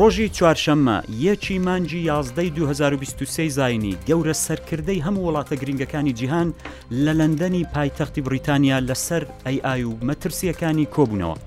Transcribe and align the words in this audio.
ڕۆژی 0.00 0.28
چوارشەممە 0.28 0.96
یەکی 1.18 1.58
مانجی 1.58 2.00
یازدەی 2.12 2.50
2023 2.54 3.48
زینی 3.56 3.96
گەورە 4.08 4.32
سەرکردەی 4.46 5.00
هەموو 5.06 5.26
وڵاتە 5.32 5.52
گرنگەکانی 5.60 6.12
جیهان 6.12 6.48
لە 7.04 7.12
لەندەنی 7.18 7.64
پایتەختی 7.74 8.20
بریتانیا 8.26 8.78
لەسەر 8.88 9.22
ئەی 9.46 9.58
ئای 9.64 9.82
و 9.84 9.96
مەترسیەکانی 10.08 10.86
کۆبوونەوە. 10.94 11.38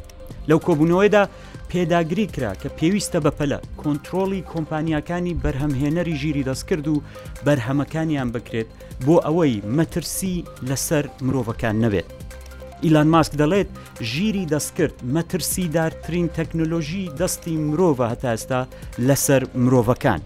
لەو 0.50 0.60
کۆبوونەوەیدا 0.68 1.24
پێداگری 1.72 2.28
کرا 2.36 2.54
کە 2.62 2.70
پێویستە 2.80 3.20
بەپەلە 3.26 3.60
کۆنتترۆلی 3.82 4.42
کۆمپانیەکانی 4.52 5.38
بەرهەمهێنەری 5.44 6.16
ژیری 6.22 6.44
دەستکرد 6.44 6.88
و 6.88 7.02
بەرهەمەکانیان 7.46 8.30
بکرێت 8.36 8.68
بۆ 9.06 9.16
ئەوەی 9.26 9.64
مەترسی 9.78 10.46
لەسەر 10.70 11.06
مرۆڤەکان 11.28 11.76
نەبێت. 11.84 12.10
ئیلان 12.88 13.08
ماسک 13.14 13.34
دەڵێت 13.42 13.70
ژیری 14.12 14.46
دەستکرد 14.54 14.96
مەترسیدارترین 15.16 16.28
تەکنۆلۆژی 16.38 17.12
دەستی 17.20 17.56
مرۆڤە 17.68 18.06
هەتا 18.12 18.30
ئێستا 18.34 18.62
لەسەر 19.08 19.42
مرۆڤەکان 19.64 20.22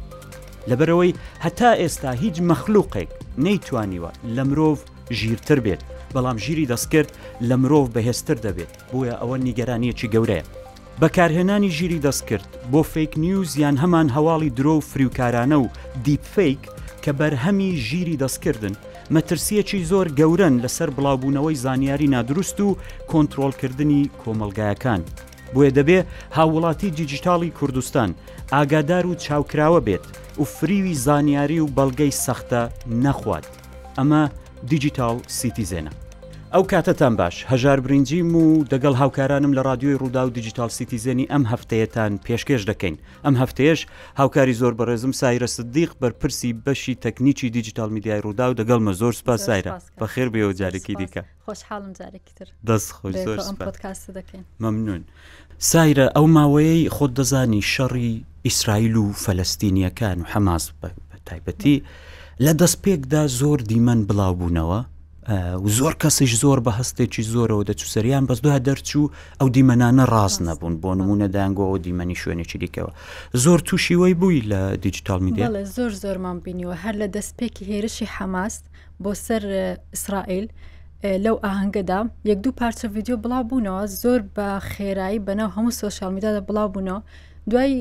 لەبەرەوەی 0.69 1.13
هەتا 1.45 1.71
ئێستا 1.81 2.11
هیچ 2.23 2.35
مەخلوقێک 2.49 3.09
نەیتوانیوە 3.45 4.11
لە 4.35 4.43
مرۆڤ 4.49 4.77
ژیرتر 5.19 5.59
بێت 5.65 5.81
بەڵام 6.13 6.37
ژیری 6.45 6.69
دەستکرد 6.73 7.09
لە 7.49 7.55
مرۆڤ 7.61 7.85
بەهێزتر 7.95 8.37
دەبێت 8.45 8.71
بۆیە 8.91 9.15
ئەوە 9.21 9.37
نیگەرانیەکی 9.45 10.11
گەورەیە 10.13 10.45
بەکارهێنانی 11.01 11.71
ژیری 11.77 12.03
دەستکرد 12.07 12.45
بۆ 12.71 12.81
فیک 12.93 13.11
نیوز 13.25 13.49
یان 13.63 13.77
هەمان 13.83 14.07
هەواڵی 14.15 14.53
درۆ 14.57 14.75
و 14.79 14.85
فریوکارانە 14.89 15.57
و 15.63 15.67
دیپ 16.05 16.23
فیک 16.35 16.61
کە 17.03 17.11
بەرهەمی 17.19 17.69
ژیری 17.87 18.15
دەستکردن 18.23 18.75
مەترسیەکی 19.15 19.85
زۆر 19.91 20.07
گەورن 20.19 20.55
لەسەر 20.63 20.89
بڵاوبوونەوەی 20.95 21.55
زانیاری 21.63 22.07
نادروست 22.13 22.57
و 22.61 22.77
کۆنتترۆلکردنی 23.11 24.09
کۆمەلگایەکان. 24.23 25.01
بۆیە 25.53 25.71
دەبێ 25.77 25.99
هاوڵاتی 26.37 26.89
دیجیتالی 26.99 27.49
کوردستان 27.59 28.11
ئاگادار 28.51 29.05
و 29.07 29.15
چاوکراوە 29.15 29.81
بێت 29.87 30.05
و 30.39 30.43
فریوی 30.43 30.93
زانیاری 30.93 31.59
و 31.59 31.67
بەڵگەی 31.77 32.13
سەختە 32.25 32.61
نەخوات. 32.87 33.45
ئەمە 33.97 34.21
دیجیتال 34.71 35.17
سیتیزێنە. 35.37 35.93
ئەو 36.53 36.63
کاتەتان 36.71 37.15
باش 37.19 37.37
هەژار 37.51 37.79
برنجیم 37.81 38.35
و 38.35 38.65
دەگەڵ 38.71 38.95
هاوکارانم 39.01 39.53
لە 39.57 39.61
رادیۆی 39.65 39.97
ڕوودا 39.99 40.23
و 40.27 40.29
دیجیتال 40.29 40.69
سیتیزنی 40.69 41.25
ئەم 41.33 41.45
هەفتەیەتان 41.51 42.11
پێشکەش 42.27 42.61
دەکەین 42.71 42.95
ئەم 43.25 43.35
هەفتەیەش 43.41 43.81
هاوکاری 44.19 44.53
زۆر 44.61 44.73
بەڕێزم 44.79 45.13
سایرە 45.21 45.45
سدیق 45.45 45.91
بەرپرسی 46.01 46.53
بەشی 46.65 46.95
تەکنیکی 47.05 47.49
دیجیتال 47.57 47.89
میدیای 47.89 48.21
ڕوودا 48.23 48.45
و 48.49 48.53
دەگەڵمە 48.59 48.93
زۆر 49.01 49.13
سپاس 49.21 49.41
سایرە 49.49 49.73
بەخێر 50.01 50.29
بێەوە 50.33 50.53
جارێکی 50.59 50.95
دیکە 51.01 51.23
خۆشحاڵم 51.47 51.91
جارێکتر 51.99 52.47
دەست 52.67 52.89
خۆش 52.97 53.15
زۆر 53.27 53.37
دەکەین 54.17 54.43
مەمنون 54.63 55.03
سایرە 55.71 56.07
ئەو 56.15 56.25
ماوەیەی 56.35 56.89
خۆت 56.95 57.11
دەزانی 57.19 57.61
شەڕی 57.73 58.11
ئیسرائیل 58.45 58.95
و 58.95 59.05
فەلستینیەکان 59.23 60.17
و 60.21 60.25
حەماس 60.33 60.63
تایبەتی 61.27 61.75
لە 62.45 62.51
دەستپێکدا 62.61 63.21
زۆر 63.39 63.59
دیمەن 63.69 63.99
بڵاوبوونەوە 64.07 64.79
زۆر 65.79 65.93
کەسش 66.03 66.31
زۆر 66.43 66.59
بە 66.65 66.71
هەستێکی 66.79 67.23
زۆرەوە 67.23 67.63
دەچوسەریان 67.69 68.23
بەس 68.29 68.39
دوها 68.43 68.59
دەرچوو 68.67 69.11
ئەو 69.39 69.47
دیمەنانە 69.55 70.05
ڕاز 70.13 70.35
نەبوون 70.47 70.73
بۆ 70.83 70.91
نمونە 70.99 71.27
دانگۆەوە 71.35 71.77
دیمەنی 71.85 72.15
شوێنێکی 72.21 72.57
دیکەوە 72.63 72.91
زۆر 73.43 73.59
تووشیوەی 73.67 74.13
بووی 74.19 74.41
لە 74.51 74.61
دیجیتال 74.83 75.19
میدیا 75.25 75.47
زۆر 75.77 75.91
زۆرمان 76.03 76.37
بینیوە 76.45 76.75
هەر 76.83 76.95
لە 77.01 77.07
دەستپێکی 77.15 77.63
هێرشی 77.71 78.07
حەماست 78.15 78.63
بۆ 79.03 79.11
سەر 79.25 79.43
ئیسرائیل 79.93 80.45
لەو 81.25 81.35
ئاهنگەدا 81.45 81.99
یەک 82.29 82.39
دوو 82.43 82.53
پارچە 82.61 82.85
ڤیددیو 82.95 83.17
بڵاو 83.23 83.43
بوونەوە 83.49 83.83
زۆر 84.01 84.19
بە 84.35 84.47
خێرایی 84.71 85.19
بەناو 85.27 85.49
هەموو 85.55 85.77
سوۆشال 85.79 86.11
میدادا 86.15 86.41
بڵاو 86.49 86.67
بوونەوە 86.75 86.99
دوای 87.51 87.73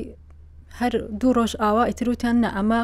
هەر 0.79 0.93
دوو 1.21 1.33
ڕۆژ 1.37 1.51
ئاوا 1.61 1.83
ئیتروتیان 1.89 2.37
نە 2.43 2.49
ئەمە 2.57 2.81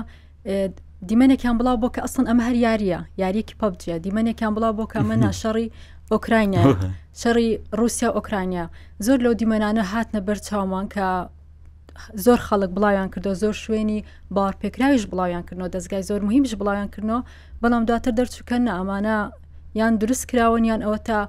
دیمەنێکیان 1.07 1.55
بڵاو 1.59 1.77
بۆ 1.81 1.87
کە 1.95 1.99
ئەسن 2.05 2.25
ئەمە 2.29 2.43
هەر 2.47 2.57
یاریە 2.65 2.99
یاریەکی 3.21 3.55
پەبجیە 3.61 3.95
دیمەنێکیان 4.05 4.53
بڵاو 4.57 4.73
بۆ 4.79 4.85
کە 4.91 4.99
منە 5.09 5.29
شەڕی 5.41 5.67
ئۆکراینیا 6.13 6.63
شەڕی 7.21 7.49
رووسیا 7.79 8.09
ئۆکرانیا 8.17 8.65
زۆر 9.05 9.17
لەو 9.25 9.33
دیمەنانە 9.39 9.83
هاتنە 9.91 10.19
بەرچاومان 10.27 10.85
کە 10.93 11.05
زۆر 12.25 12.39
خەڵک 12.47 12.71
بڵاویان 12.75 13.07
کردو 13.13 13.31
زۆر 13.41 13.55
شوێنی 13.63 13.99
باڕپێکراویش 14.35 15.03
بڵاویان 15.11 15.43
کردنەوە 15.47 15.69
دەستگای 15.75 16.03
زۆر 16.09 16.21
مهمیش 16.27 16.53
بڵاویان 16.59 16.89
کردنەوە 16.93 17.21
بەڵام 17.61 17.83
دواتر 17.89 18.11
دەرچووکەن 18.19 18.61
ئەمانە 18.77 19.17
یان 19.79 19.93
دروست 20.01 20.25
کراون 20.29 20.63
یان 20.71 20.81
ئەوە 20.85 20.99
تا 21.07 21.19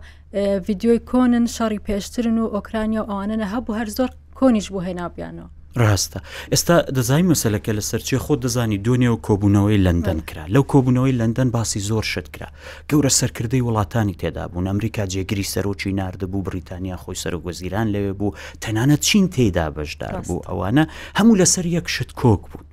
ڤیددیۆی 0.66 1.00
کۆنن 1.10 1.46
شەڕی 1.56 1.80
پێشترن 1.88 2.36
و 2.42 2.52
ئۆکرانیا 2.54 3.02
ئەوانە 3.10 3.46
هەبوو 3.52 3.76
هەر 3.78 3.88
زۆر 3.96 4.10
کۆنیش 4.38 4.66
بۆ 4.72 4.80
هێنابیانەوە 4.86 5.48
ڕاستە 5.78 6.18
ئێستا 6.52 6.76
دەزای 6.96 7.22
مەسلەکە 7.30 7.70
لە 7.78 7.82
سەرچێ 7.90 8.18
خۆ 8.24 8.34
دەزانی 8.44 8.82
دنیا 8.88 9.10
و 9.12 9.22
کۆبوونەوەی 9.26 9.82
لەندەن 9.86 10.20
کرا 10.28 10.44
لەو 10.54 10.64
کۆبوونەوەی 10.72 11.16
لەندەن 11.20 11.48
باسی 11.56 11.80
زۆر 11.90 12.04
شت 12.12 12.28
کرا 12.34 12.48
گەورە 12.90 13.10
سەرکردەی 13.20 13.64
وڵاتانی 13.66 14.18
تێدا 14.20 14.44
بوون 14.50 14.66
ئەمریکا 14.70 15.04
جێگیری 15.12 15.50
سەرۆکی 15.52 15.96
نردبوو 16.00 16.44
بریتانیا 16.48 16.96
خۆی 17.02 17.20
سەرگوەزیران 17.24 17.86
لەوێ 17.94 18.12
بوو 18.18 18.36
تەنانە 18.62 18.96
چین 19.06 19.24
تێدا 19.34 19.66
بەشدار 19.76 20.14
بوو 20.26 20.46
ئەوانە 20.48 20.84
هەموو 21.18 21.38
لەسەر 21.40 21.66
یەک 21.76 21.86
شت 21.94 22.10
کۆک 22.20 22.42
بوون 22.50 22.66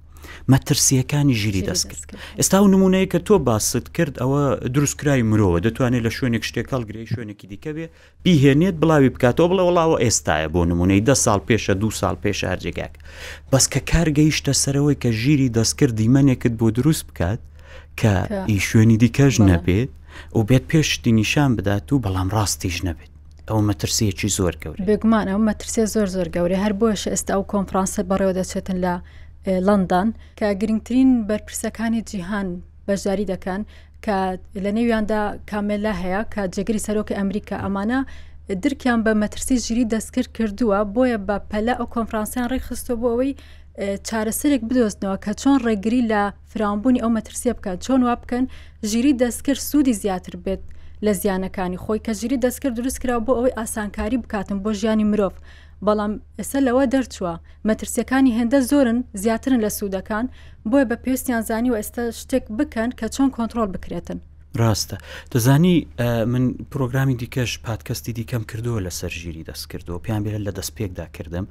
مەترسیەکانی 0.53 1.35
ژیری 1.41 1.63
دەستکرد 1.69 2.09
ئێستا 2.39 2.55
و 2.63 2.67
نمونەیە 2.73 3.07
کە 3.11 3.19
تۆ 3.27 3.31
باست 3.47 3.85
کرد 3.97 4.13
ئەوە 4.21 4.41
دروستکرای 4.75 5.23
مرۆوە 5.31 5.59
دەتوانێت 5.65 6.03
لە 6.07 6.11
شوێنێک 6.17 6.43
شتێکال 6.49 6.83
گرێ 6.89 7.03
شوێنێکی 7.13 7.47
دیکە 7.51 7.71
بێ 7.77 7.85
بیهێنێت 8.23 8.75
بڵاوی 8.81 9.09
بکاتەوە 9.15 9.47
بڵێ 9.51 9.63
وڵاوە 9.69 9.97
ئێستاە 10.03 10.47
بۆ 10.53 10.61
نمونەی 10.71 11.01
ده 11.07 11.15
ساڵ 11.23 11.39
پێشە 11.47 11.73
دو 11.81 11.89
ساڵ 11.99 12.15
پێش 12.23 12.39
هەرجێگاک 12.51 12.93
بەس 13.51 13.65
کە 13.73 13.79
کارگەیشتە 13.91 14.53
سەرەوەی 14.63 14.97
کە 15.03 15.09
ژیری 15.21 15.53
دەستکرد 15.57 15.95
دیمەنێکت 16.01 16.53
بۆ 16.59 16.67
دروست 16.77 17.03
بکات 17.09 17.41
کە 17.99 18.13
ئی 18.49 18.59
شوێنی 18.69 18.97
دیکەژ 19.03 19.35
نەبێت 19.49 19.91
و 20.37 20.41
بێت 20.49 20.65
پێشتی 20.71 21.11
نیشان 21.19 21.51
بدات 21.57 21.85
و 21.93 22.01
بەڵام 22.03 22.29
ڕاستیش 22.35 22.77
نەبێت 22.87 23.11
ئەو 23.49 23.59
مەترسیەکی 23.69 24.29
زۆر 24.37 24.53
گەورە 24.63 24.83
بێگومان 24.89 25.27
ئەو 25.31 25.39
مەترسێ 25.49 25.83
زۆر 25.93 26.07
زۆر 26.15 26.27
گەورە 26.35 26.57
هەر 26.63 26.73
بۆش 26.81 27.01
ئێستا 27.11 27.33
ئەو 27.35 27.43
کۆنفرانسە 27.53 28.01
بەڕێوە 28.09 28.33
دەچێتن 28.39 28.77
لە 28.85 28.95
لندان 29.47 30.07
کە 30.39 30.47
گرنگترین 30.61 31.09
بەرپرسەکانی 31.29 32.01
جیهان 32.11 32.47
بەشداری 32.87 33.25
دەکەن 33.33 33.61
کە 34.05 34.17
لە 34.63 34.71
نێویاندا 34.77 35.21
کامێلا 35.51 35.93
هەیە 36.01 36.21
کە 36.33 36.41
جێگری 36.55 36.81
سەرۆکی 36.87 37.17
ئەمریکا 37.19 37.55
ئەمانە 37.63 37.99
درکیان 38.63 38.99
بە 39.05 39.11
مەترسی 39.21 39.55
ژیری 39.65 39.85
دەستکرد 39.93 40.29
کردووە 40.37 40.79
بۆیە 40.95 41.19
بە 41.27 41.37
پەلە 41.51 41.73
ئەو 41.79 41.87
کۆنفرانسیان 41.95 42.45
ڕێخستەوە 42.51 42.97
بۆ 43.01 43.07
ئەوەی 43.13 43.33
چارەسەرێک 44.07 44.61
بدۆستنەوە 44.69 45.17
کە 45.25 45.31
چۆن 45.41 45.57
ڕێگری 45.65 46.01
لە 46.11 46.21
فرامبوونی 46.51 46.99
ئەو 47.03 47.11
مەترسیە 47.17 47.53
بکات 47.57 47.77
چۆن 47.85 48.01
وا 48.07 48.15
بکەن 48.21 48.45
ژیری 48.89 49.13
دەستکرد 49.21 49.61
سوودی 49.69 49.93
زیاتر 50.01 50.33
بێت 50.45 50.63
لە 51.05 51.11
زیانەکانی 51.21 51.79
خۆی 51.83 52.01
کە 52.05 52.11
ژیری 52.19 52.37
دەستکرد 52.45 52.75
دروستکرا 52.79 53.15
بۆ 53.25 53.31
ئەوەی 53.37 53.53
ئاسانکاری 53.59 54.17
بکاتن 54.23 54.57
بۆ 54.63 54.69
ژیانی 54.79 55.05
مرۆڤ 55.11 55.35
بەڵام 55.85 56.13
ئێستا 56.39 56.59
لەوە 56.67 56.83
دەرچووە 56.93 57.33
مەترسیەکانی 57.69 58.31
هێندە 58.37 58.59
زۆرن 58.69 58.99
زیاترن 59.23 59.59
لە 59.65 59.69
سوودەکان 59.77 60.25
بۆیە 60.69 60.85
بە 60.89 60.97
پێستیان 61.05 61.41
زانی 61.49 61.71
و 61.71 61.77
ئێستا 61.81 62.03
شتێک 62.21 62.45
بکەن 62.57 62.89
کە 62.99 63.05
چۆن 63.15 63.29
کۆنتترۆل 63.35 63.69
بکرێتن 63.75 64.19
ڕاستە 64.61 64.97
دەزانی 65.33 65.75
من 66.33 66.43
پرۆگرامی 66.71 67.15
دیکەش 67.21 67.51
پادکەستی 67.67 68.11
دیکەم 68.17 68.43
کردووە 68.51 68.79
لە 68.87 68.91
سەرژیری 68.99 69.43
دەست 69.49 69.65
کردەوە 69.71 69.99
پێیان 70.05 70.21
بێت 70.25 70.41
لە 70.47 70.51
دەست 70.57 70.71
پێکدا 70.77 71.05
کردم 71.15 71.45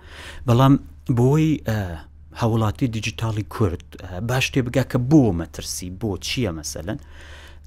بەڵام 0.48 0.74
بۆی 1.18 1.46
هەوڵاتی 2.40 2.86
دیجیتالی 2.96 3.44
کورد 3.54 3.84
باش 4.28 4.46
تێ 4.52 4.60
بگا 4.66 4.84
کە 4.92 4.98
بۆ 5.10 5.22
مەترسی 5.40 5.88
بۆ 6.00 6.10
چییە 6.26 6.50
مەسەلەن 6.58 6.98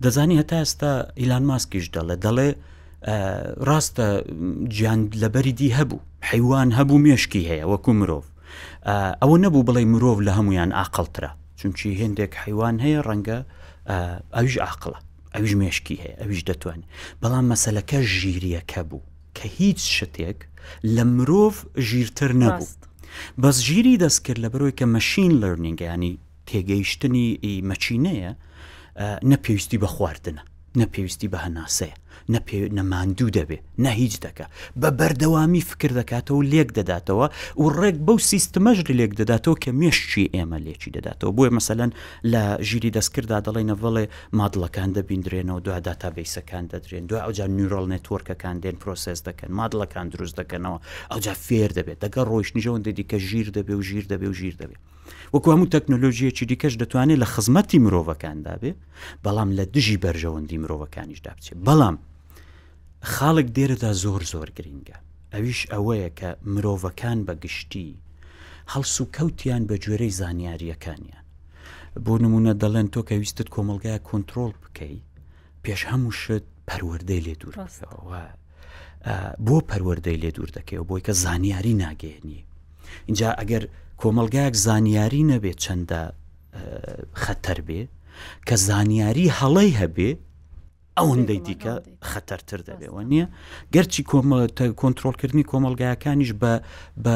دەزانی 0.03 0.35
هەتا 0.41 0.57
ئێستا 0.63 0.91
ئیلان 1.21 1.43
ماسکیش 1.51 1.85
دەڵێ 1.95 2.15
دەڵێ 2.25 2.49
ڕاستە 3.05 4.21
گیان 4.69 4.99
لەبەری 5.23 5.51
دی 5.59 5.69
هەبوو 5.79 5.99
حیوان 6.29 6.71
هەبوو 6.71 6.99
مێشکی 7.05 7.47
هەیە 7.49 7.65
وەکو 7.71 7.91
مرۆڤ 7.99 8.25
ئەوە 9.21 9.35
نەبوو 9.45 9.65
بڵێ 9.67 9.83
مرۆڤ 9.93 10.19
لە 10.27 10.31
هەمویان 10.37 10.71
ئاقلترە 10.77 11.29
چونچی 11.59 11.89
هندێک 12.03 12.33
حیوان 12.43 12.75
هەیە 12.83 12.99
ڕەنگە 13.07 13.39
ئەویش 14.35 14.55
عقلە 14.71 14.97
ئەویش 15.35 15.53
مێشکی 15.61 15.95
هەیە 16.03 16.15
ئەویش 16.21 16.41
دەتوانێت 16.49 16.87
بەڵام 17.21 17.45
مەسلەکە 17.51 17.99
ژیریەکە 18.17 18.81
بوو 18.89 19.03
کە 19.37 19.45
هیچ 19.59 19.79
شتێک 19.97 20.39
لە 20.95 21.03
مرۆڤ 21.15 21.55
ژیرتر 21.89 22.31
نەبوو 22.43 22.67
بەس 23.43 23.57
ژیری 23.67 23.99
دەستکرد 24.03 24.39
لە 24.45 24.49
بەرۆی 24.53 24.75
کە 24.79 24.85
مەشین 24.95 25.31
لەرنینگ 25.43 25.79
ینی 25.89 26.13
تێگەیشتنی 26.47 27.27
مەچینەیە 27.69 28.31
نەپێویستی 29.31 29.77
بە 29.83 29.87
خواردنە 29.95 30.43
نەپێویستی 30.81 31.27
بە 31.33 31.37
هەناسەیە 31.45 31.95
نەپێ 32.33 32.59
نەماندوو 32.77 33.29
دەبێ 33.37 33.57
نە 33.83 33.91
هیچ 34.01 34.13
دەکە 34.25 34.45
بە 34.81 34.89
بەردەوامی 34.99 35.61
فکر 35.69 35.91
دەکاتەوە 35.99 36.41
لێک 36.53 36.69
دەداتەوە 36.77 37.27
و 37.61 37.65
ڕێک 37.79 37.97
بەو 38.05 38.17
سیستمەژ 38.31 38.77
لێک 38.99 39.11
دەداتەوە 39.19 39.55
کە 39.63 39.69
مێشتی 39.81 40.25
ئێمە 40.35 40.57
لێکی 40.65 40.91
دەداتەوە 40.95 41.31
بۆیە 41.37 41.51
مەسەلەن 41.57 41.91
لە 42.31 42.43
ژیری 42.69 42.91
دەستکردا 42.97 43.37
دەڵێنە 43.47 43.75
بڵێ 43.83 44.05
مادڵەکان 44.39 44.89
دەبیندرێنەوە 44.97 45.59
دو 45.65 45.71
داتا 45.87 46.09
بیسەکان 46.15 46.63
دەدرێن 46.71 47.03
دو 47.09 47.15
ئەوجا 47.23 47.45
نیورۆل 47.57 47.85
نێتۆرکەکان 47.93 48.55
دێن 48.63 48.77
پرۆسس 48.81 49.19
دەکەن 49.27 49.51
مادڵەکان 49.59 50.05
دروست 50.13 50.35
دەکەنەوە 50.41 50.77
ئەوجا 51.11 51.33
فێر 51.45 51.69
دەبێت 51.77 51.97
دەگە 52.05 52.21
ڕۆیشتنیژەوەن 52.29 52.81
دەدیکە 52.87 53.17
ژیر 53.29 53.47
دەبێ 53.57 53.73
و 53.79 53.81
ژیر 53.89 54.05
دەبێ 54.11 54.27
و 54.31 54.33
ژیر 54.39 54.55
دەبێت 54.61 54.81
وەکو 55.33 55.47
هەموو 55.53 55.71
تەکنۆلۆژیەکی 55.75 56.43
دیکەش 56.51 56.73
دەتوانێت 56.81 57.17
لە 57.23 57.27
خزمەتی 57.33 57.79
مرۆڤەکاندابێ 57.85 58.71
بەڵام 59.25 59.49
لە 59.57 59.63
دژی 59.75 59.97
بەرژەوەندی 60.03 60.61
مرۆڤەکانیشدا 60.63 61.31
بچێت 61.37 61.59
بەڵام 61.67 61.97
خاڵک 63.07 63.47
دێرەدا 63.57 63.91
زۆر 64.03 64.23
زۆر 64.33 64.49
گرنگە 64.57 64.97
ئەویش 65.33 65.59
ئەوەیە 65.71 66.09
کە 66.19 66.29
مرۆڤەکان 66.53 67.19
بە 67.27 67.33
گشتی 67.43 67.89
هەڵس 68.73 68.95
و 69.01 69.05
کەوتیان 69.15 69.63
بە 69.69 69.75
گوێرەی 69.83 70.13
زانیاریەکانیان 70.21 71.25
بۆ 72.05 72.13
نمونە 72.23 72.53
دەڵێن 72.61 72.87
تۆ 72.93 73.01
کە 73.09 73.15
ویستت 73.21 73.47
کۆمەلگای 73.55 73.99
کۆنتترۆل 74.09 74.53
بکەی 74.63 74.97
پێش 75.63 75.81
هەموو 75.91 76.11
شت 76.21 76.43
پەروەەردەی 76.69 77.21
لێ 77.25 77.33
دوورەوە 77.41 78.23
بۆ 79.47 79.57
پەروەەردەی 79.69 80.17
لێ 80.23 80.31
دوور 80.35 80.49
دەکەی 80.57 80.77
و 80.81 80.87
بۆی 80.89 81.01
کە 81.07 81.11
زانیاری 81.23 81.73
ناگەێنی 81.83 82.39
اینجا 83.07 83.29
ئەگەر 83.39 83.63
کۆمەلگایەک 84.01 84.55
زانیاری 84.65 85.21
نەبێت 85.31 85.57
چەندە 85.63 86.01
خەتەر 87.23 87.57
بێ 87.67 87.81
کە 88.47 88.55
زانیاری 88.69 89.27
هەڵی 89.39 89.71
هەبێ 89.81 90.11
ئەوەندەی 91.01 91.39
دیکە 91.47 91.73
خەتەرتر 92.11 92.59
دەبێەوە 92.69 93.01
نییە 93.11 93.25
گەرچی 93.73 94.01
کۆنتترۆلکردنی 94.81 95.43
کۆمەلگایەکانیش 95.51 96.31
بە 96.41 96.53
بە 97.05 97.15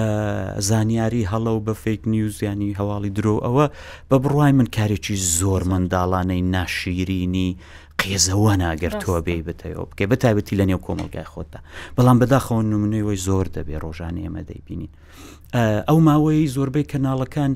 زانیاری 0.69 1.23
هەڵە 1.31 1.51
و 1.57 1.61
بە 1.67 1.73
فیک 1.83 2.01
نیوزیانی 2.13 2.69
هەواڵی 2.79 3.11
درۆ 3.17 3.35
ئەوە 3.45 3.65
بە 4.09 4.15
بڕوای 4.23 4.51
من 4.57 4.67
کارێکی 4.77 5.15
زۆر 5.39 5.61
منداڵانەی 5.71 6.41
ناشیرینی 6.55 7.49
قێزەوە 8.01 8.53
ناگەرتەوە 8.63 9.19
بێ 9.25 9.35
بتەوە 9.47 9.83
بکە 9.89 10.05
بەتابەتی 10.11 10.55
لە 10.59 10.65
نێو 10.69 10.79
کۆمەلگای 10.87 11.29
خۆتدا 11.33 11.59
بەڵام 11.97 12.17
بەداخەوە 12.21 12.61
نمونەوەی 12.71 13.17
زۆر 13.27 13.45
دەبێ 13.55 13.75
ڕۆژان 13.85 14.15
ئێمە 14.23 14.41
دەیبینین 14.49 14.91
ئەو 15.87 15.97
ماوەی 16.07 16.47
زۆربەی 16.55 16.85
کەناڵەکان 16.91 17.51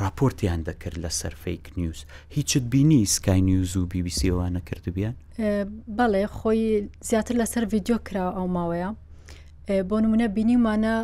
راپۆرتیان 0.00 0.60
دەکرد 0.68 0.96
لە 1.04 1.10
سەررفیک 1.20 1.62
نیوز 1.76 1.98
هیچت 2.36 2.56
بینی 2.72 3.04
سکای 3.14 3.40
نیوز 3.48 3.70
و 3.76 3.88
بیبیسیەوە 3.94 4.48
نەکردبیان 4.56 5.14
بەڵێ 5.98 6.24
خۆی 6.36 6.88
زیاتر 7.08 7.34
لەسەر 7.44 7.62
ڤیددیو 7.70 7.98
کرا 8.06 8.26
ئەو 8.36 8.46
ماوەیە 8.56 8.90
بۆ 9.88 9.96
نمونە 10.04 10.26
بینیمانە 10.36 10.94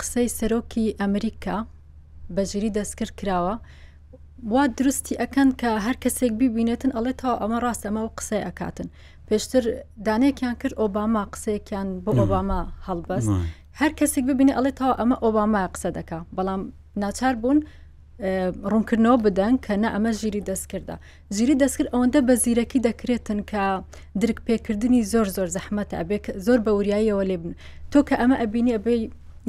قسەی 0.00 0.28
سەرۆکی 0.38 0.94
ئەمریکا 1.00 1.56
بەژری 2.36 2.70
دەستکرد 2.78 3.12
کراوە 3.20 3.54
وا 4.52 4.62
درستی 4.78 5.14
ئەەکەن 5.20 5.48
کە 5.60 5.68
هەر 5.86 5.96
کەسێک 6.04 6.32
ببینێتن 6.40 6.90
ئەڵێتەوە 6.96 7.34
ئەمە 7.42 7.58
ڕاست 7.64 7.82
ئەمە 7.88 8.00
و 8.04 8.10
قسەی 8.18 8.42
ئەکاتن 8.46 8.88
پێشتر 9.28 9.62
دانەیەکیان 10.06 10.54
کرد 10.60 10.74
ئۆباما 10.80 11.22
قسەیەکیان 11.32 11.88
بۆ 12.04 12.10
ئۆباما 12.20 12.60
هەڵبەست 12.88 13.30
هەر 13.80 13.92
کەسێک 13.98 14.24
ببینێ 14.30 14.52
ئەڵێتەوە 14.58 14.92
ئەمە 15.00 15.16
ئۆباما 15.24 15.62
قسە 15.74 15.90
دەکا 15.98 16.20
بەڵام 16.36 16.62
ناچار 17.02 17.34
بوون 17.42 17.58
ڕوونکردنەوە 18.20 19.18
بدەن 19.26 19.54
کە 19.64 19.74
نە 19.82 19.88
ئەمە 19.94 20.12
ژیری 20.20 20.42
دەستکردە 20.50 20.96
ژیری 21.36 21.56
دەستکرد 21.62 21.88
ئەوەندە 21.92 22.20
بە 22.28 22.34
زیرەکی 22.44 22.80
دەکرێتن 22.88 23.40
کە 23.50 23.64
درک 24.20 24.38
پێکردنی 24.48 25.02
زۆر 25.12 25.26
زۆر 25.36 25.48
زەحمەتە 25.56 25.94
ئەبێ 26.00 26.16
زۆر 26.46 26.58
بە 26.64 26.70
وریایەوە 26.78 27.24
لێ 27.30 27.36
بن 27.42 27.52
تۆ 27.92 27.98
کە 28.08 28.14
ئەمە 28.20 28.36
ئەبینی 28.42 28.72
ئەبێ 28.76 28.92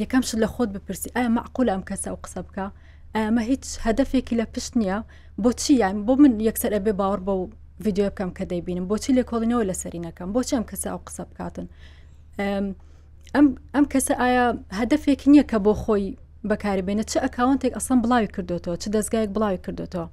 یەکەم 0.04 0.22
شت 0.28 0.36
لە 0.44 0.48
خۆت 0.54 0.70
بپرسی 0.76 1.10
ئایا 1.16 1.30
مەعقول 1.38 1.68
ئەم 1.74 1.82
کەسە 1.90 2.08
ئەو 2.12 2.18
قسە 2.26 2.42
بکە 2.48 2.66
ئەمە 3.16 3.42
هیچ 3.52 3.66
هەدفێکی 3.86 4.36
لە 4.40 4.46
پشت 4.54 4.74
نییە 4.80 4.98
بۆ 5.44 5.50
چیان 5.62 5.96
بۆ 6.08 6.14
من 6.22 6.34
یەکسەر 6.50 6.72
ئەبێ 6.78 6.94
باوەڕ 7.00 7.20
بە 7.28 7.34
و 7.40 7.44
یددیو 7.84 8.08
بکەم 8.14 8.30
کە 8.38 8.44
دەیبینم 8.52 8.86
بۆچی 8.92 9.12
لێ 9.18 9.24
کۆڵینەوە 9.30 9.64
لە 9.70 9.76
سەرینەکەم 9.82 10.28
بۆچی 10.36 10.54
ئەم 10.58 10.66
کەسە 10.72 10.88
ئەو 10.92 11.00
قسە 11.08 11.24
بکاتن 11.30 11.68
ئەم 13.76 13.86
کەسە 13.92 14.14
ئایا 14.22 14.46
هەدفێک 14.80 15.22
نییە 15.32 15.44
کە 15.52 15.58
بۆ 15.66 15.74
خۆی 15.84 16.08
بەکاربێنە 16.50 17.04
چه 17.12 17.18
ئەکاونتێک 17.26 17.74
ئەسم 17.78 17.98
بڵاوی 18.04 18.30
کردوەوە 18.36 18.76
چ 18.82 18.86
دەستگایك 18.96 19.30
بڵاوی 19.36 19.60
کردوەوە 19.66 20.08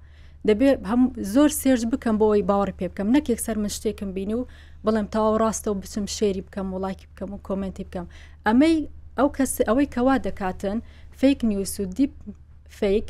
دەبێ 0.49 0.69
هەم 0.91 1.03
زۆر 1.35 1.51
سێرج 1.61 1.83
بکەم 1.93 2.17
بۆ 2.21 2.25
ئەوی 2.31 2.45
باوەڕ 2.51 2.71
پێ 2.79 2.87
بکەم 2.91 3.09
نەکێک 3.17 3.39
سەر 3.47 3.57
من 3.63 3.71
شتێکم 3.77 4.11
بینی 4.17 4.35
و 4.39 4.45
بڵێم 4.85 5.07
تاوا 5.15 5.31
ڕاستە 5.43 5.69
و 5.71 5.75
بچم 5.83 6.07
شێری 6.17 6.43
بکەم 6.47 6.67
و 6.75 6.79
لایکی 6.85 7.07
بکەم 7.11 7.31
و 7.35 7.39
کۆمنتی 7.49 7.85
بکەم 7.89 8.07
ئەمەی 8.47 8.77
ئەو 9.19 9.29
کەس 9.37 9.53
ئەوەی 9.69 9.89
کەوا 9.95 10.15
دەکاتن 10.27 10.79
فیک 11.21 11.39
نیوس 11.51 11.75
و 11.81 11.85
دیپ 11.97 12.13
فیک 12.79 13.07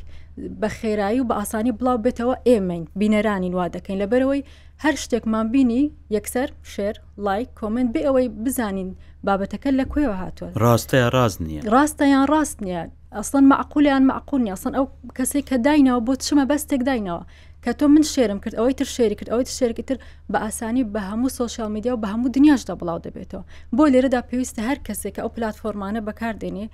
بە 0.61 0.69
خێرایی 0.79 1.21
و 1.23 1.29
بە 1.31 1.35
ئاسانی 1.41 1.73
بڵاو 1.79 1.99
بێتەوە 2.05 2.35
ئێمەین 2.49 2.85
بینەرانی 3.01 3.51
وا 3.57 3.67
دەکەین 3.77 3.99
لەبەرەوەی 4.03 4.43
هەر 4.85 4.95
شتێکمان 5.05 5.47
بینی 5.55 5.83
یەکسەر 6.17 6.49
شێر 6.73 6.95
لای 7.25 7.45
کۆمنت 7.59 7.89
بێ 7.95 8.01
ئەوەی 8.07 8.29
بزانین 8.45 8.91
بابەتەکە 9.27 9.71
لە 9.81 9.85
کوێوە 9.93 10.17
هاتووە 10.23 10.51
ڕاستەیە 10.65 11.09
ڕاست 11.17 11.39
نییە 11.47 11.61
ڕاستەیان 11.75 12.25
ڕاست 12.33 12.59
نییە 12.65 12.83
ئەسڵەن 13.17 13.45
معقولیان 13.53 14.03
معقولنی 14.11 14.53
ئەسن 14.53 14.73
ئەو 14.79 14.87
کەسێک 15.19 15.45
کە 15.51 15.57
داینەوە 15.67 16.01
بۆ 16.07 16.13
چمە 16.27 16.45
بەستێک 16.51 16.81
داینەوە 16.89 17.23
کە 17.65 17.71
تۆ 17.79 17.85
من 17.95 18.05
شێرم 18.13 18.39
کرد 18.45 18.55
ئەوەی 18.61 18.75
تر 18.79 18.87
شێری 18.97 19.17
کرد 19.19 19.31
ئەوەی 19.33 19.47
شێرکی 19.59 19.85
تر 19.89 19.97
بە 20.33 20.39
ئاسانی 20.45 20.85
بە 20.95 21.01
هەموو 21.11 21.35
سوۆشال 21.39 21.71
میدیا 21.77 21.93
و 21.95 22.01
بە 22.03 22.09
هەموو 22.13 22.33
دنیاشدا 22.37 22.75
بڵاو 22.81 23.01
دەبێتەوە 23.07 23.45
بۆ 23.77 23.85
لێرەدا 23.93 24.21
پێویستە 24.29 24.63
هەر 24.69 24.79
کەسێک 24.87 25.13
کە 25.17 25.21
ئەو 25.25 25.31
پلتفۆرمانە 25.37 26.01
بەکاردێنێ 26.09 26.67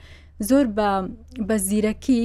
زۆر 0.49 0.67
بە 1.49 1.55
زیرەکی 1.69 2.25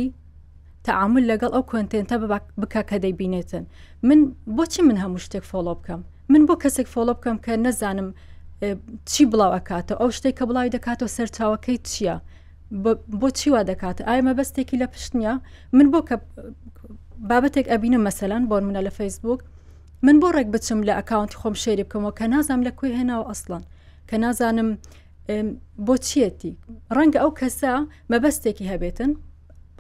تەعامل 0.88 1.24
لەگەڵ 1.32 1.52
ئەو 1.56 1.64
کۆنتێنتە 1.72 2.16
بکە 2.62 2.82
کە 2.90 2.98
دەیبینێتن 3.04 3.64
من 4.08 4.20
بۆچی 4.58 4.82
من 4.88 4.98
هەموو 5.04 5.20
شتێک 5.26 5.44
فۆڵۆ 5.52 5.74
بکەم 5.80 6.02
من 6.32 6.42
بۆ 6.48 6.56
کەسێک 6.64 6.88
فۆڵۆ 6.94 7.14
بکەم 7.20 7.38
کە 7.46 7.54
نەزانم 7.66 8.10
چی 9.12 9.22
بڵاو 9.32 9.52
ئەکاتەوە 9.58 9.98
ئەو 10.02 10.10
شتێک 10.18 10.36
کە 10.40 10.44
بڵاوی 10.50 10.70
دەکاتەوە 10.76 11.10
سەرچاوەکەی 11.18 11.78
چییە 11.90 12.16
بۆ 13.22 13.28
چیوا 13.40 13.62
دەکاتە 13.72 14.02
ئایا 14.08 14.22
مەبەستێکی 14.30 14.78
لە 14.82 14.88
پشتنیە 14.94 15.34
من 15.78 15.88
بۆ 15.94 16.00
کە 16.10 16.16
بابەتێک 17.30 17.66
ئەبینم 17.72 18.02
مەسەلاەن 18.08 18.44
بۆن 18.50 18.64
منە 18.68 18.82
لە 18.88 18.92
فەیسبوک 18.98 19.40
من 20.06 20.16
بۆ 20.22 20.28
ڕێک 20.36 20.48
بچم 20.56 20.80
لە 20.88 20.94
ئەکاونتی 21.00 21.36
خۆم 21.40 21.56
شێری 21.64 21.84
بکەمەوە 21.88 22.14
کە 22.20 22.26
نازانم 22.34 22.62
لە 22.68 22.72
کوێ 22.78 22.90
هێناوە 23.00 23.26
ئەسڵان 23.30 23.64
کە 24.10 24.16
نازانم 24.24 24.70
بۆ 25.86 25.94
چیەتی 26.08 26.52
ڕەنگە 26.96 27.20
ئەو 27.24 27.32
کەسە 27.40 27.72
مەبەستێکی 28.12 28.66
هەبێتن 28.72 29.12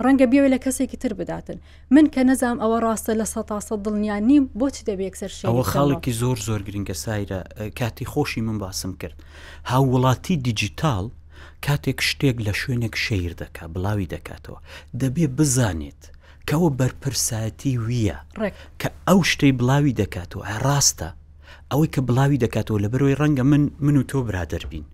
ڕەنگە 0.06 0.28
بێوێ 0.32 0.50
لە 0.56 0.60
کەسێکی 0.66 0.98
تر 1.04 1.12
بداتن 1.20 1.58
من 1.96 2.06
کە 2.14 2.22
نەزام 2.30 2.58
ئەوە 2.64 2.78
ڕاستە 2.86 3.14
لە 3.22 3.26
سە 3.34 3.42
سە 3.68 3.76
دڵنیان 3.84 4.24
نیم 4.30 4.44
بۆچی 4.60 4.84
دەبێکسەر 4.90 5.32
شەوە 5.40 5.64
خاڵێکی 5.72 6.14
زۆر 6.22 6.38
زۆر 6.48 6.62
گرنگە 6.68 6.96
سایرە 7.04 7.40
کاتی 7.80 8.06
خۆشی 8.12 8.42
من 8.48 8.58
باسم 8.64 8.92
کرد 9.02 9.18
هاوڵاتی 9.72 10.36
دیجیتال 10.48 11.06
کاتێک 11.66 12.00
شتێک 12.10 12.38
لە 12.48 12.54
شوێنێک 12.62 12.96
شیر 13.06 13.32
دەکا 13.42 13.66
بڵاوی 13.74 14.12
دەکاتەوە 14.16 14.60
دەبێ 15.02 15.28
بزانێت. 15.38 16.04
کەەوە 16.50 16.70
بەرپرسایەتی 16.80 17.74
وییە 17.88 18.18
کە 18.82 18.90
ئەو 19.08 19.20
شتەی 19.32 19.54
بڵاوی 19.60 19.94
دەکات 20.02 20.32
و 20.36 20.40
ڕاستە 20.66 21.10
ئەوەی 21.72 21.90
کە 21.96 22.02
بڵاوی 22.08 22.42
دەکاتەوە 22.46 22.82
لە 22.84 22.90
بەرەوەی 22.94 23.16
ڕەنگە 23.22 23.44
من 23.52 23.64
من 23.86 23.96
و 23.98 24.04
تۆ 24.12 24.16
برادر 24.28 24.64
بین 24.72 24.86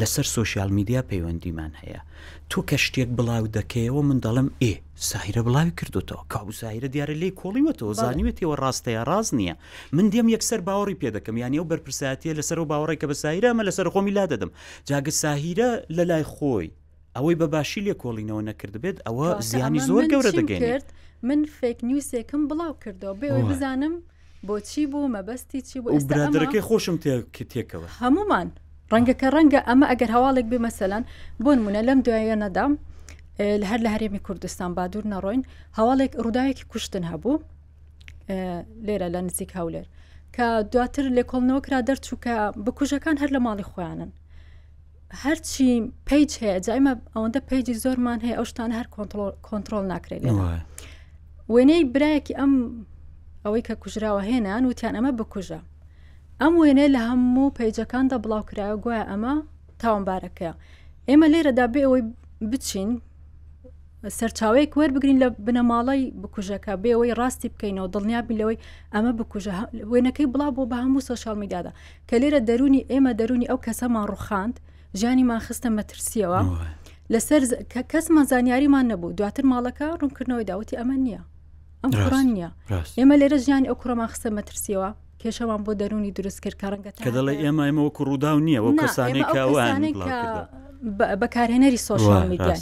لەسەر 0.00 0.26
سوۆسیال 0.34 0.70
میدیا 0.78 1.00
پەیوەندیمان 1.10 1.72
هەیە 1.82 2.00
تۆ 2.50 2.58
کە 2.68 2.76
شتێک 2.84 3.08
بڵاو 3.18 3.44
دەکەیەوە 3.58 4.02
من 4.08 4.18
دەڵم 4.24 4.48
ئێ 4.62 4.74
ساحرە 5.08 5.42
بڵاوی 5.46 5.72
کردوتەوە 5.78 6.22
کابوساهرە 6.32 6.88
دیارە 6.94 7.14
لی 7.22 7.30
کۆڵیوەتەوە 7.40 7.94
زانیوێتەوە 8.02 8.54
ڕاستەیە 8.62 9.02
ڕاز 9.10 9.28
نییە 9.38 9.54
من 9.96 10.06
دێم 10.12 10.28
یەکسەر 10.34 10.60
باوەڕی 10.68 10.96
پێ 11.00 11.08
دەکەم 11.16 11.36
یان 11.42 11.52
ئەو 11.58 11.64
بەرپرساتیە 11.70 12.32
لەسەر 12.38 12.58
و 12.60 12.68
باوەڕی 12.72 12.98
کە 13.00 13.06
بە 13.10 13.16
ساایرە 13.22 13.48
ئەمە 13.50 13.62
لەسەر 13.68 13.86
خۆمی 13.94 14.12
لا 14.18 14.24
دەدەم 14.32 14.50
جاگە 14.88 15.12
ساهیرە 15.22 15.70
لە 15.96 16.02
لای 16.10 16.24
خۆی 16.34 16.68
ئەوەی 17.16 17.36
بەباشی 17.40 17.84
لێ 17.86 17.94
کۆڵینەوە 18.02 18.42
نەکردبێت 18.50 18.96
ئەوە 19.06 19.26
زیانی 19.50 19.80
زۆر 19.88 20.04
گەورە 20.12 20.32
دەگەین 20.38 20.62
من 21.28 21.40
فێک 21.58 21.78
نیوسێکم 21.88 22.42
بڵاو 22.50 22.72
کردەوە 22.84 23.14
بێ 23.20 23.30
بزانم 23.50 23.94
بۆچی 24.46 24.86
بوو 24.92 25.08
مەبەستی 25.12 25.62
چی 25.68 25.80
بوو 25.80 25.98
برادەکەی 26.10 26.62
خۆشم 26.68 26.96
تێکەوە 27.52 27.86
هەمومان 28.02 28.48
ڕەنگەکە 28.92 29.28
ڕەنگە 29.34 29.60
ئەمە 29.68 29.86
ئەگەر 29.90 30.10
هەواڵێک 30.16 30.46
بێ 30.52 30.58
مەسەلەن 30.66 31.02
بۆن 31.44 31.58
مونە 31.64 31.82
لەم 31.88 31.98
دوایە 32.06 32.36
نەدام 32.44 32.72
لە 33.60 33.66
هەر 33.70 33.80
لە 33.84 33.90
هەرێمی 33.94 34.20
کوردستان 34.26 34.70
بادوور 34.76 35.04
نەڕۆین 35.14 35.42
هەواڵێک 35.78 36.12
ڕووداوێکی 36.24 36.64
کوشتن 36.72 37.04
هەبوو 37.10 37.34
لێرە 38.86 39.08
لە 39.14 39.20
نزیک 39.26 39.50
هەولێر 39.58 39.86
کە 40.34 40.46
دواتر 40.72 41.04
لە 41.16 41.22
کۆڵنەوەکرا 41.30 41.78
دەرچووکە 41.88 42.34
بکوژەکان 42.64 43.16
هەر 43.22 43.30
لە 43.36 43.40
ماڵی 43.46 43.66
خۆیانن 43.70 44.10
هەرچی 45.24 45.66
پیج 46.08 46.30
هەیە 46.42 46.58
جایمە 46.66 46.92
ئەوەندە 47.14 47.40
پیجی 47.48 47.74
زۆرمان 47.84 48.18
هەیە 48.24 48.36
ئەو 48.38 48.46
شتان 48.50 48.70
هەر 48.78 48.86
کۆنتترۆل 49.48 49.84
ناکرێت 49.92 50.22
وێنەی 51.52 51.82
برایەکی 51.94 52.34
ئەم 52.40 52.52
ئەوەی 53.44 53.62
کە 53.68 53.74
کوژراوە 53.82 54.22
هێنان 54.30 54.62
وتیان 54.70 54.94
ئەمە 54.98 55.12
بکوژە 55.20 55.60
ئەم 56.40 56.52
وێنێ 56.60 56.86
لە 56.94 57.00
هەموو 57.08 57.54
پەیجەکاندا 57.58 58.16
بڵاوکرایە 58.24 58.80
گوایە 58.84 59.04
ئەمە 59.10 59.34
تاوانبارەکەە 59.80 60.52
ئێمە 61.08 61.26
لێرەدا 61.32 61.66
بێ 61.74 61.80
ئەوەی 61.86 62.02
بچین 62.50 62.90
سەرچاوەیەک 64.18 64.72
وەربگرین 64.78 65.18
لە 65.22 65.28
بنەماڵی 65.46 66.02
بکوژەکە 66.22 66.72
بێەوەی 66.82 67.16
ڕاستی 67.20 67.48
بکەینەوە 67.54 67.88
دڵنیابی 67.94 68.38
لەوەی 68.40 68.58
ئەمە 68.94 69.12
بکوژە 69.18 69.54
وێنەکەی 69.92 70.28
بڵا 70.32 70.48
بۆ 70.56 70.62
بە 70.70 70.76
هەموو 70.84 71.04
سوۆشال 71.08 71.36
میدادا 71.42 71.72
کە 72.08 72.14
لێرە 72.22 72.40
دەرونی 72.48 72.82
ئێمە 72.92 73.12
دەرونی 73.20 73.46
ئەو 73.50 73.58
کەسەمان 73.66 74.04
ڕوخاند 74.12 74.56
ژیانیمان 75.00 75.40
خستە 75.46 75.68
مەترسیەوە 75.78 76.40
لەسەر 77.12 77.42
کەسمان 77.92 78.24
زانیاریمان 78.30 78.84
نەبوو 78.92 79.16
دواتر 79.18 79.44
ماڵەکە 79.52 79.86
ڕوونکردنەوەی 80.00 80.48
داوتی 80.50 80.78
ئەمە 80.80 80.96
نییە 81.04 81.22
ئەم 81.84 81.92
قڕانە 82.02 82.48
ئێمە 82.98 83.14
لێرە 83.20 83.38
ژیانی 83.44 83.66
ئەو 83.70 83.76
کوڕەمان 83.80 84.08
خستە 84.12 84.28
مەترسیەوە 84.38 84.88
کێشەوان 85.20 85.60
بۆ 85.66 85.72
دەرونی 85.80 86.12
دروست 86.18 86.40
کرد 86.44 86.56
کارڕەنگە 86.62 86.90
کە 87.04 87.10
دەڵێ 87.16 87.32
ئێمە 87.42 87.62
ئەمەوە 87.68 87.90
کوڕووداو 87.96 88.38
نییە 88.46 88.60
وە 88.64 88.72
کەسانی 88.82 89.22
کاوان 89.34 89.72
بەکارهێنەری 91.20 91.80
سۆشال 91.88 92.24
میدیای 92.32 92.60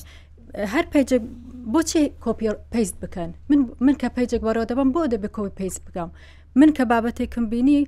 هەر 0.72 0.84
پێجێک 0.92 1.22
بۆچی 1.72 2.04
کۆپی 2.24 2.46
پیست 2.74 2.94
بکەن 3.02 3.30
من 3.86 3.94
کە 4.00 4.08
پیجێک 4.16 4.40
بەڕۆ 4.46 4.62
دەبم 4.70 4.88
بۆ 4.94 5.02
دەبێ 5.12 5.28
کۆی 5.36 5.50
پیست 5.60 5.80
بکەم 5.86 6.08
من 6.60 6.70
کە 6.76 6.82
بابەتێکم 6.90 7.44
بینی 7.52 7.80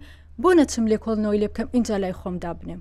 بۆ 0.43 0.51
نەچم 0.59 0.85
لێ 0.91 0.99
کۆڵنەوەی 1.05 1.39
لێ 1.43 1.49
بکەم 1.53 1.69
اینجا 1.77 1.97
لای 2.03 2.15
خۆمدا 2.21 2.53
بنێم 2.59 2.81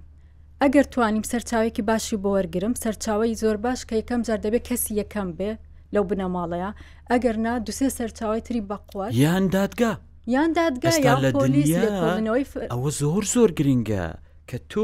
ئەگەر 0.63 0.85
توانیم 0.93 1.25
سەرچاوێکی 1.31 1.83
باشی 1.89 2.17
بۆ 2.23 2.29
وەرگرم 2.35 2.73
سەرچاوی 2.83 3.35
زۆر 3.41 3.55
باش 3.65 3.79
کە 3.87 3.93
یەکەم 4.01 4.21
جار 4.27 4.39
دەبێت 4.45 4.63
کەسی 4.69 4.91
یەکەم 5.01 5.29
بێ 5.37 5.51
لەو 5.95 6.03
بنەماڵەیە 6.09 6.69
ئەگەر 7.11 7.35
نا 7.45 7.53
دوسێ 7.67 7.87
سەرچاوی 7.97 8.41
تری 8.47 8.61
بەقوات 8.69 9.11
یان 9.23 9.45
دادگا 9.55 9.91
یان 10.35 10.51
دادگا 10.59 10.91
یا 11.07 11.15
پۆلیسەوەی 11.35 12.29
ئەوە 12.73 12.89
زۆر 13.01 13.23
زۆر 13.33 13.49
گرینگە 13.59 14.05
کە 14.49 14.57
تۆ 14.71 14.83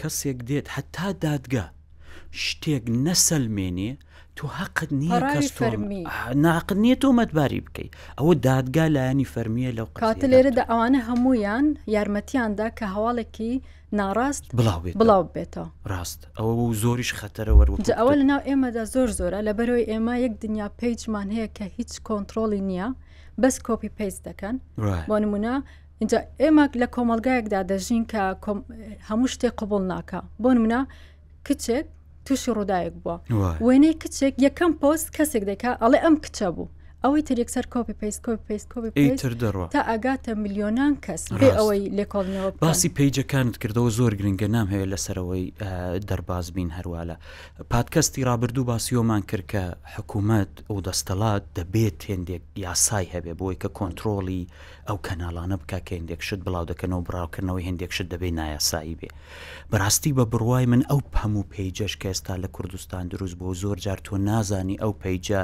کەسێک 0.00 0.38
دێت 0.48 0.66
حتا 0.74 1.06
دادگا 1.26 1.64
شتێک 2.44 2.84
نەسەلمێنێ 3.06 3.92
تو 4.38 4.48
حقت 4.58 4.88
نییە 4.94 6.34
ناقت 6.44 6.70
نییە 6.82 6.96
تۆمەتباری 7.02 7.60
بکەیت 7.66 7.90
ئەوە 8.18 8.32
دادگا 8.46 8.84
لایانی 8.94 9.24
فەرمیە 9.34 9.70
لەو 9.78 9.86
کاتە 9.98 10.24
لێرەدا 10.32 10.62
ئەوانە 10.70 10.98
هەمویان 11.08 11.66
یارمەتیاندا 11.94 12.68
کە 12.78 12.84
هەواڵێکی 12.94 13.52
ناڕاست 13.98 14.44
بڵاوێت 14.58 14.94
بڵاو 15.00 15.22
بێتەوە 15.34 15.68
ڕاست 15.90 16.20
ئەوە 16.38 16.52
زۆریش 16.82 17.10
خەتەرەوە 17.20 17.62
ئەوە 18.00 18.12
لەناو 18.20 18.40
ئێمەدا 18.48 18.84
زۆر 18.94 19.08
زۆرە 19.18 19.38
لە 19.46 19.52
بەرەوەی 19.58 19.88
ئێمە 19.92 20.14
یەک 20.24 20.34
دنیا 20.44 20.66
پیجمان 20.78 21.28
هەیە 21.36 21.48
کە 21.56 21.64
هیچ 21.76 21.92
کۆنتترۆلی 22.08 22.62
نییە 22.70 22.88
بەس 23.42 23.56
کۆپی 23.66 23.90
پیس 23.98 24.16
دەکەن 24.28 24.54
بۆ 25.10 25.16
نمونە 25.22 25.54
اینجا 26.00 26.18
ئێمە 26.42 26.64
لە 26.82 26.86
کۆمەلگایەکدا 26.94 27.60
دەژین 27.70 28.04
کە 28.12 28.22
هەموو 29.08 29.32
شتێک 29.34 29.52
قوبڵ 29.60 29.82
ناکە 29.92 30.20
بۆ 30.42 30.48
نمونە 30.56 30.80
کچێک 31.46 31.86
تووشی 32.26 32.50
ڕووداەک 32.56 32.94
بووە 33.02 33.16
وێنەی 33.66 33.98
کچێک 34.02 34.34
یەکەم 34.46 34.70
پۆست 34.82 35.08
کەسێک 35.16 35.42
دەکا 35.50 35.70
ئەڵێ 35.82 35.98
ئەم 36.04 36.14
کچە 36.24 36.48
بوو 36.56 36.68
ئەوەی 37.04 37.22
تریەکسەر 37.30 37.64
کۆپی 37.74 37.92
پیس 38.00 38.18
کۆپی 38.26 38.44
پیس 38.48 38.62
کۆپیتر 38.74 39.32
دەڕوە 39.42 39.68
تا 39.76 39.80
ئاگاتە 39.90 40.32
میلیۆنان 40.44 40.94
کەس 41.06 41.22
بێ 41.40 41.48
ئەوەی 41.58 41.82
لێکۆڵنەوە 41.98 42.48
باسی 42.64 42.88
پیجەکانت 42.96 43.54
کردەوە 43.62 43.90
زۆر 43.98 44.12
گرنگە 44.20 44.48
نام 44.54 44.68
هەیە 44.72 44.86
لەسەرەوەی 44.92 45.44
دەرباز 46.08 46.46
بین 46.54 46.70
هەروالە 46.76 47.16
پادکەستی 47.72 48.24
رابرردوو 48.28 48.64
باسیۆمان 48.70 49.22
کرد 49.30 49.46
کە 49.52 49.60
حکوومەت 49.94 50.52
ئەو 50.70 50.78
دەستەڵات 50.86 51.44
دەبێت 51.58 51.98
هێندێک 52.10 52.42
یاسای 52.64 53.06
هەبێ 53.14 53.32
بۆی 53.40 53.56
کە 53.62 53.68
کۆنتترۆلی 53.78 54.42
ئەو 54.88 54.98
کەناڵانە 55.06 55.56
بک 55.60 55.72
کە 55.88 55.92
هێندێک 55.96 56.20
شت 56.26 56.40
بڵاو 56.46 56.64
دەکەنەوە 56.72 57.02
براوکردنەوەی 57.08 57.64
هێندێک 57.68 57.92
شت 57.96 58.06
دەبێت 58.14 58.32
نایاسایی 58.38 58.96
بێ 59.00 59.08
بەڕاستی 59.72 60.12
بە 60.18 60.24
بڕوای 60.32 60.66
من 60.72 60.82
ئەو 60.90 61.00
هەموو 61.20 61.44
پیجەش 61.52 61.92
کە 62.00 62.06
ئێستا 62.12 62.34
لە 62.44 62.48
کوردستان 62.56 63.04
دروست 63.08 63.36
بۆ 63.40 63.48
زۆر 63.62 63.76
جار 63.84 63.98
تۆ 64.06 64.14
نازانی 64.28 64.76
ئەو 64.82 64.92
پیجە 65.02 65.40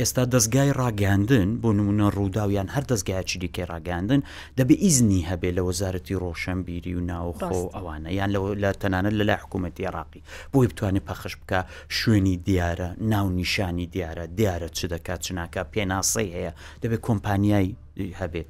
ئێستا 0.00 0.24
دەستگای 0.34 0.72
ڕ 0.78 0.85
ڕاگەاندن 0.86 1.48
بۆ 1.62 1.68
نمونە 1.78 2.06
ڕووداویان 2.18 2.68
هەر 2.74 2.82
دەستگایکی 2.90 3.38
دیکە 3.42 3.62
ڕاگەاندن 3.72 4.20
دەبێ 4.58 4.74
ئیزنی 4.84 5.22
هەبێ 5.30 5.50
لە 5.56 5.62
وەزارەتی 5.68 6.14
ڕۆشنبیری 6.22 6.92
و 6.98 7.02
ناوخۆ 7.12 7.58
ئەوانە 7.74 8.10
یان 8.18 8.28
لە 8.62 8.70
تەنانە 8.80 9.10
لە 9.18 9.22
لای 9.28 9.40
حکوومەتی 9.44 9.82
عراقی 9.90 10.22
بۆی 10.52 10.68
بتوانێت 10.70 11.04
پەخش 11.08 11.34
بکە 11.40 11.60
شوێنی 11.98 12.36
دیارە 12.46 12.88
ناونیشانی 13.12 13.86
دیارە 13.94 14.24
دیارە 14.38 14.68
چ 14.76 14.80
دەکات 14.92 15.20
چناکە 15.26 15.62
پێناسەی 15.74 16.30
هەیە 16.36 16.52
دەبێت 16.82 17.00
کۆمپانیایی 17.08 17.72
هەبێت 18.20 18.48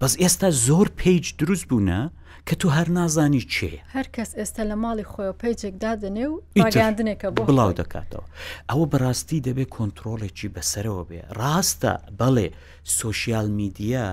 بەس 0.00 0.12
ئێستا 0.22 0.48
زۆر 0.66 0.86
پیج 1.00 1.24
دروست 1.40 1.64
بوونە 1.70 2.00
کە 2.48 2.54
تو 2.62 2.68
هەر 2.76 2.88
نازانی 2.96 3.40
چێ 3.54 3.70
هەر 3.96 4.06
کەس 4.16 4.30
ئێستا 4.38 4.62
لە 4.70 4.76
ماڵی 4.84 5.04
خۆی 5.12 5.32
پێیجێکدا 5.40 5.92
دەنێ 6.02 6.24
و 6.30 6.34
ڕگەاندنێکە 6.64 7.28
بۆ 7.36 7.42
بڵاو 7.50 7.72
دەکاتەوە 7.80 8.24
ئەوە 8.70 8.86
بەڕاستی 8.92 9.38
دەبێت 9.46 9.70
کۆنتترۆلێکی 9.76 10.48
بەسەرەوە 10.54 11.02
بێ 11.08 11.20
ڕاستە 11.40 11.92
بەڵێ 12.20 12.48
سوۆسیال 12.96 13.46
میدیا 13.60 14.06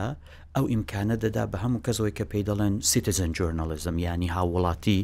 ئەو 0.56 0.66
ئیمکانە 0.74 1.16
دەدا 1.24 1.44
بە 1.52 1.58
هەموو 1.64 1.84
کەسەوەی 1.86 2.14
کە 2.18 2.26
پێی 2.32 2.44
دەڵێن 2.50 2.74
سیتزن 2.92 3.32
جۆرنەلزم 3.38 3.96
ینی 4.08 4.30
هاوڵاتی 4.36 5.00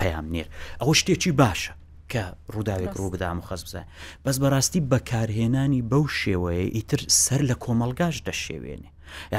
پەیامنیر 0.00 0.46
ئەوە 0.80 0.94
شتێکی 1.00 1.32
باشە 1.40 1.72
کە 2.12 2.22
ڕووداوێک 2.54 2.92
ڕوو 2.98 3.10
بدام 3.14 3.36
و 3.38 3.46
خەز 3.48 3.60
بزە 3.66 3.82
بەس 4.24 4.36
بەڕاستی 4.42 4.80
بەکارهێنانی 4.92 5.82
بەو 5.90 6.04
شێوەیە 6.20 6.66
ئیتر 6.76 7.00
سەر 7.22 7.40
لە 7.50 7.54
کۆمەلگاش 7.64 8.16
دەشێوێنێ 8.28 8.90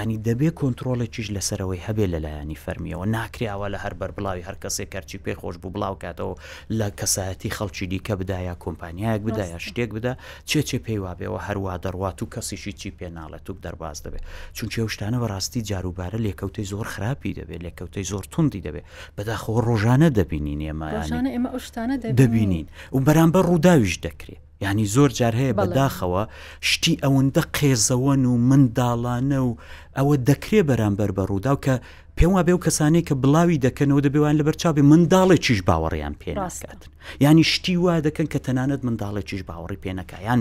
ینی 0.01 0.17
دەبێ 0.27 0.49
کۆنتترۆڵێکیش 0.59 1.27
لەسەرەوەی 1.35 1.81
هەبێ 1.87 2.05
لەلایەنی 2.13 2.57
فەرمیەوە 2.65 3.05
ناکراوە 3.15 3.67
لە 3.73 3.79
هەر 3.83 3.93
بەربڵاوی 3.99 4.43
هەر 4.47 4.57
کەسێک 4.63 4.89
کەرچی 4.93 5.17
پێ 5.25 5.33
خۆش 5.41 5.55
بوو 5.61 5.73
بڵاو 5.75 5.95
کاتەوە 6.03 6.35
لە 6.79 6.87
کەسایەتی 6.99 7.49
خەڵکی 7.57 7.85
دیکە 7.91 8.13
بدایە 8.21 8.55
کۆمپانیایەک 8.63 9.21
بدایە 9.27 9.59
شتێک 9.67 9.89
بدا 9.97 10.13
چێچێ 10.49 10.77
پێی 10.85 10.99
وابێەوە 11.05 11.39
هەروە 11.47 11.73
دەڕوات 11.85 12.17
و 12.21 12.25
کەسیشی 12.33 12.73
چی 12.79 12.89
پێناڵێت 12.99 13.45
و 13.49 13.53
دەرباز 13.65 13.97
دەبێت 14.05 14.23
چونچێ 14.57 14.81
شتانە 14.93 15.17
بەڕاستی 15.23 15.61
جاروبارە 15.69 16.17
لێکەوتەی 16.25 16.65
زۆر 16.73 16.85
خراپی 16.93 17.31
دەبێت 17.39 17.61
لێکەوتەی 17.65 18.05
زۆر 18.11 18.23
توندی 18.33 18.61
دەبێت 18.67 18.85
بەداخۆ 19.17 19.53
ڕۆژانە 19.67 20.09
دەبینین 20.17 20.61
ئێمە 20.67 20.87
ئێمە 20.93 21.49
شتانە 21.67 21.95
دەبینین 22.19 22.67
و 22.95 22.99
بەرامبەر 23.05 23.43
ڕووداویش 23.51 23.95
دەکرێت 24.07 24.41
ینی 24.63 24.85
زۆر 24.95 25.11
جار 25.19 25.33
هەیە 25.41 25.53
بەداخەوە 25.59 26.23
شتی 26.69 26.95
ئەوەندە 27.03 27.43
قێزەوەن 27.57 28.23
و 28.31 28.33
منداڵانە 28.49 29.39
و 29.47 29.51
ئەوە 29.97 30.15
دەکرێ 30.29 30.61
بەرامبەر 30.69 31.09
بە 31.17 31.23
ڕوودا 31.29 31.53
و 31.55 31.61
کە 31.65 31.75
پێم 32.17 32.31
وابێ 32.37 32.53
و 32.55 32.63
کەسانێک 32.65 33.03
کە 33.09 33.15
بڵاوی 33.21 33.61
دەکەنەوە 33.65 34.01
دەبێوان 34.07 34.35
لە 34.39 34.43
بەرچاوێ 34.47 34.81
منداڵێکیش 34.91 35.59
باوەڕیان 35.69 36.13
پێناکات 36.21 36.81
ینی 37.25 37.43
شتی 37.51 37.75
وا 37.77 37.95
دەکەن 38.07 38.27
کە 38.33 38.39
تەنانەت 38.45 38.81
منداڵێکیش 38.87 39.41
باوەڕی 39.49 39.79
پێنەکەیان 39.83 40.39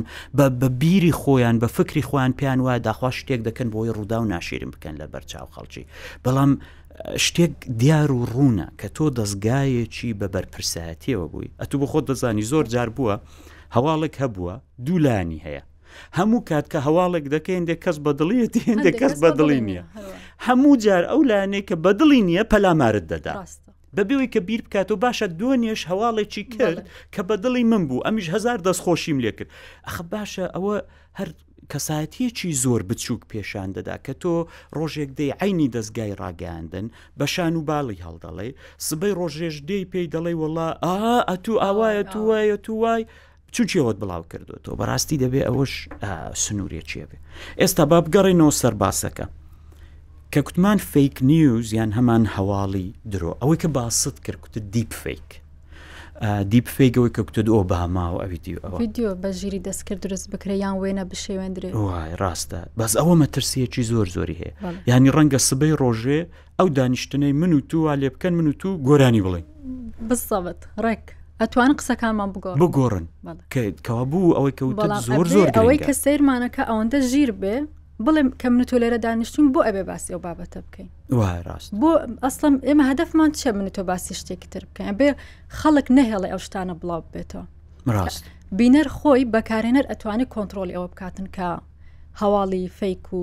بە 0.61 0.69
بیری 0.81 1.13
خۆیان 1.21 1.57
بە 1.63 1.67
فکری 1.77 2.03
خۆیان 2.09 2.33
پێیان 2.39 2.59
وای 2.65 2.79
داخوا 2.89 3.11
شتێک 3.19 3.41
دەکەن 3.49 3.69
بۆی 3.75 3.91
ڕوودا 3.97 4.19
و 4.23 4.31
ناشیرن 4.35 4.71
بکەن 4.75 4.95
لە 5.01 5.07
بەرچاو 5.13 5.49
خەڵکی 5.55 5.85
بەڵام 6.25 6.53
شتێک 7.25 7.53
دیار 7.81 8.13
و 8.13 8.25
ڕوونە 8.33 8.67
کە 8.81 8.89
تۆ 8.97 9.05
دەستگایەکی 9.19 10.11
بە 10.21 10.27
بەرپرسایەتیەوە 10.35 11.27
بووی 11.33 11.51
ئەتو 11.61 11.77
بە 11.83 11.87
خۆت 11.91 12.05
دەزانی 12.11 12.43
زۆر 12.51 12.65
جار 12.75 12.89
بووە 12.97 13.15
هەواڵێک 13.77 14.15
هەبووە 14.23 14.55
دوولانی 14.87 15.41
هەیە 15.47 15.63
هەموو 16.19 16.41
کات 16.49 16.67
کە 16.73 16.79
هەواڵێک 16.87 17.25
دەکە 17.35 17.53
هندێک 17.61 17.81
کەس 17.85 17.97
بەدڵیەتی 18.05 18.63
هندێک 18.71 18.95
کەس 19.03 19.15
بەدڵی 19.23 19.61
نییە 19.69 19.85
هەموو 20.47 20.75
جار 20.85 21.05
ئەو 21.13 21.21
لاانێک 21.31 21.65
کە 21.71 21.77
بەدڵی 21.85 22.21
نییە 22.29 22.45
پەلامارت 22.53 23.07
دەدا 23.13 23.35
بەبێەوەی 23.97 24.31
کە 24.35 24.41
بیر 24.49 24.61
بکاتەوە 24.67 24.99
باشە 25.05 25.27
دوێنێش 25.39 25.81
هەواڵێکی 25.91 26.45
کرد 26.57 26.79
کە 27.15 27.23
بەدڵی 27.29 27.65
من 27.71 27.83
بوو 27.89 28.05
ئەمیش 28.07 28.27
هزار 28.35 28.59
دەستخۆشیم 28.67 29.19
لێ 29.25 29.33
کرد 29.39 29.51
ئەخ 29.87 29.97
باشە 30.13 30.45
ئەوە 30.55 30.77
هەر 31.19 31.29
کەسایەتیەکی 31.73 32.51
زۆر 32.65 32.81
بچووک 32.89 33.23
پێشان 33.31 33.69
دەدا 33.77 33.97
کە 34.05 34.13
تۆ 34.23 34.35
ڕۆژێک 34.79 35.11
دەی 35.19 35.31
عینی 35.43 35.69
دەستگای 35.77 36.13
ڕاگەاندن 36.23 36.87
بەشان 37.19 37.53
و 37.57 37.63
باڵی 37.69 38.03
هەڵدەڵێ 38.07 38.49
سبەی 38.89 39.15
ڕۆژێش 39.21 39.57
دەی 39.69 39.85
پێی 39.93 40.07
دەڵێ 40.15 40.35
وڵا 40.43 40.69
ئا 40.85 40.93
ئەتو 41.31 41.55
ئاوایە 41.65 42.03
تو 42.13 42.21
وایە 42.29 42.57
تو 42.67 42.73
وای 42.83 43.03
چوچیەوەت 43.57 43.97
بڵاو 44.03 44.25
کردوەوە 44.33 44.77
بەڕاستی 44.81 45.19
دەبێ 45.25 45.41
ئەوەش 45.49 45.73
سنوورێکیە 46.45 47.05
بێ 47.11 47.19
ئێستا 47.61 47.83
با 47.91 47.99
بگەڕێنەوە 48.05 48.53
سەرباسەکە 48.61 49.27
کە 50.33 50.41
کوتمان 50.47 50.79
فیک 50.93 51.15
نیوز 51.33 51.67
یان 51.79 51.91
هەمان 51.99 52.23
هەواڵی 52.35 52.89
درۆ 53.13 53.31
ئەوەی 53.41 53.59
کە 53.63 53.69
باست 53.77 54.17
کرد 54.25 54.39
کوتە 54.45 54.59
دیپ 54.75 54.93
فیک 55.03 55.27
دیپ 56.53 56.67
فێگەوەی 56.77 57.13
کە 57.17 57.21
کوتت 57.27 57.47
ئەو 57.55 57.63
باماوە 57.73 58.19
ئەویدیۆ 58.25 59.11
بەژیری 59.25 59.61
دەستکرد 59.69 60.01
درست 60.07 60.27
بکرە 60.33 60.55
یان 60.65 60.77
وێنە 60.83 61.05
بشێوێندرێ 61.11 61.69
وای 61.85 62.13
ڕاستە 62.23 62.61
بەس 62.81 62.93
ئەوە 63.01 63.15
مەترسیەکی 63.23 63.83
زۆر 63.91 64.07
زۆری 64.17 64.37
هەیە 64.43 64.53
ینی 64.93 65.11
ڕەنگە 65.17 65.39
سبەی 65.49 65.75
ڕۆژێ 65.83 66.21
ئەو 66.59 66.69
دانیشتنەی 66.77 67.33
من 67.41 67.53
و 67.57 67.61
تووا 67.71 67.93
لێ 68.01 68.09
بکەن 68.15 68.33
من 68.39 68.47
و 68.51 68.53
تو 68.61 68.71
گۆرانی 68.89 69.23
بڵێ 69.27 69.43
بزەوت 70.09 70.63
ڕێک 70.85 71.05
ئەتوان 71.41 71.71
قسەکانمان 71.79 72.31
بگۆڕ 72.35 72.55
بگۆڕن 72.63 73.05
کەوا 73.87 74.05
بوو 74.13 74.37
ئەوەی 74.37 74.55
کە 74.59 74.65
زۆر 75.09 75.27
زۆر 75.35 75.47
ئەوەی 75.61 75.79
کە 75.87 75.93
سیرمانەکە 76.05 76.63
ئەوەندە 76.71 76.99
ژیر 77.13 77.31
بێ 77.41 77.57
بڵێم 78.05 78.29
کە 78.41 78.47
من 78.55 78.63
تۆ 78.71 78.75
لێرە 78.83 78.99
دانیشتون 79.05 79.47
بۆ 79.55 79.61
ئەبێ 79.67 79.83
باسی 79.89 80.11
ئەو 80.15 80.21
بابەتە 80.27 80.59
بکەین 80.67 80.89
ڕاست 81.49 81.71
بۆ 81.81 81.91
ئەسڵم 82.25 82.55
ئێمە 82.69 82.85
هەدفمان 82.91 83.31
چە 83.41 83.49
من 83.59 83.69
تۆ 83.77 83.83
باسی 83.91 84.15
شتێکی 84.21 84.49
تر 84.53 84.63
بکەین 84.69 84.95
بێ 85.01 85.09
خەڵک 85.59 85.87
نەهێڵێ 85.97 86.29
ئەو 86.33 86.41
شتانە 86.47 86.75
بڵاو 86.81 87.03
بێتەوە 87.15 87.45
ڕاست 87.95 88.23
بینەر 88.59 88.87
خۆی 88.99 89.23
بەکارێنەر 89.35 89.85
ئەتوانێت 89.91 90.29
کۆنتترۆلی 90.35 90.75
ئەوە 90.77 90.89
بکاتن 90.93 91.27
کە 91.37 91.49
هەواڵی 92.21 92.63
فیک 92.79 93.05
و 93.21 93.23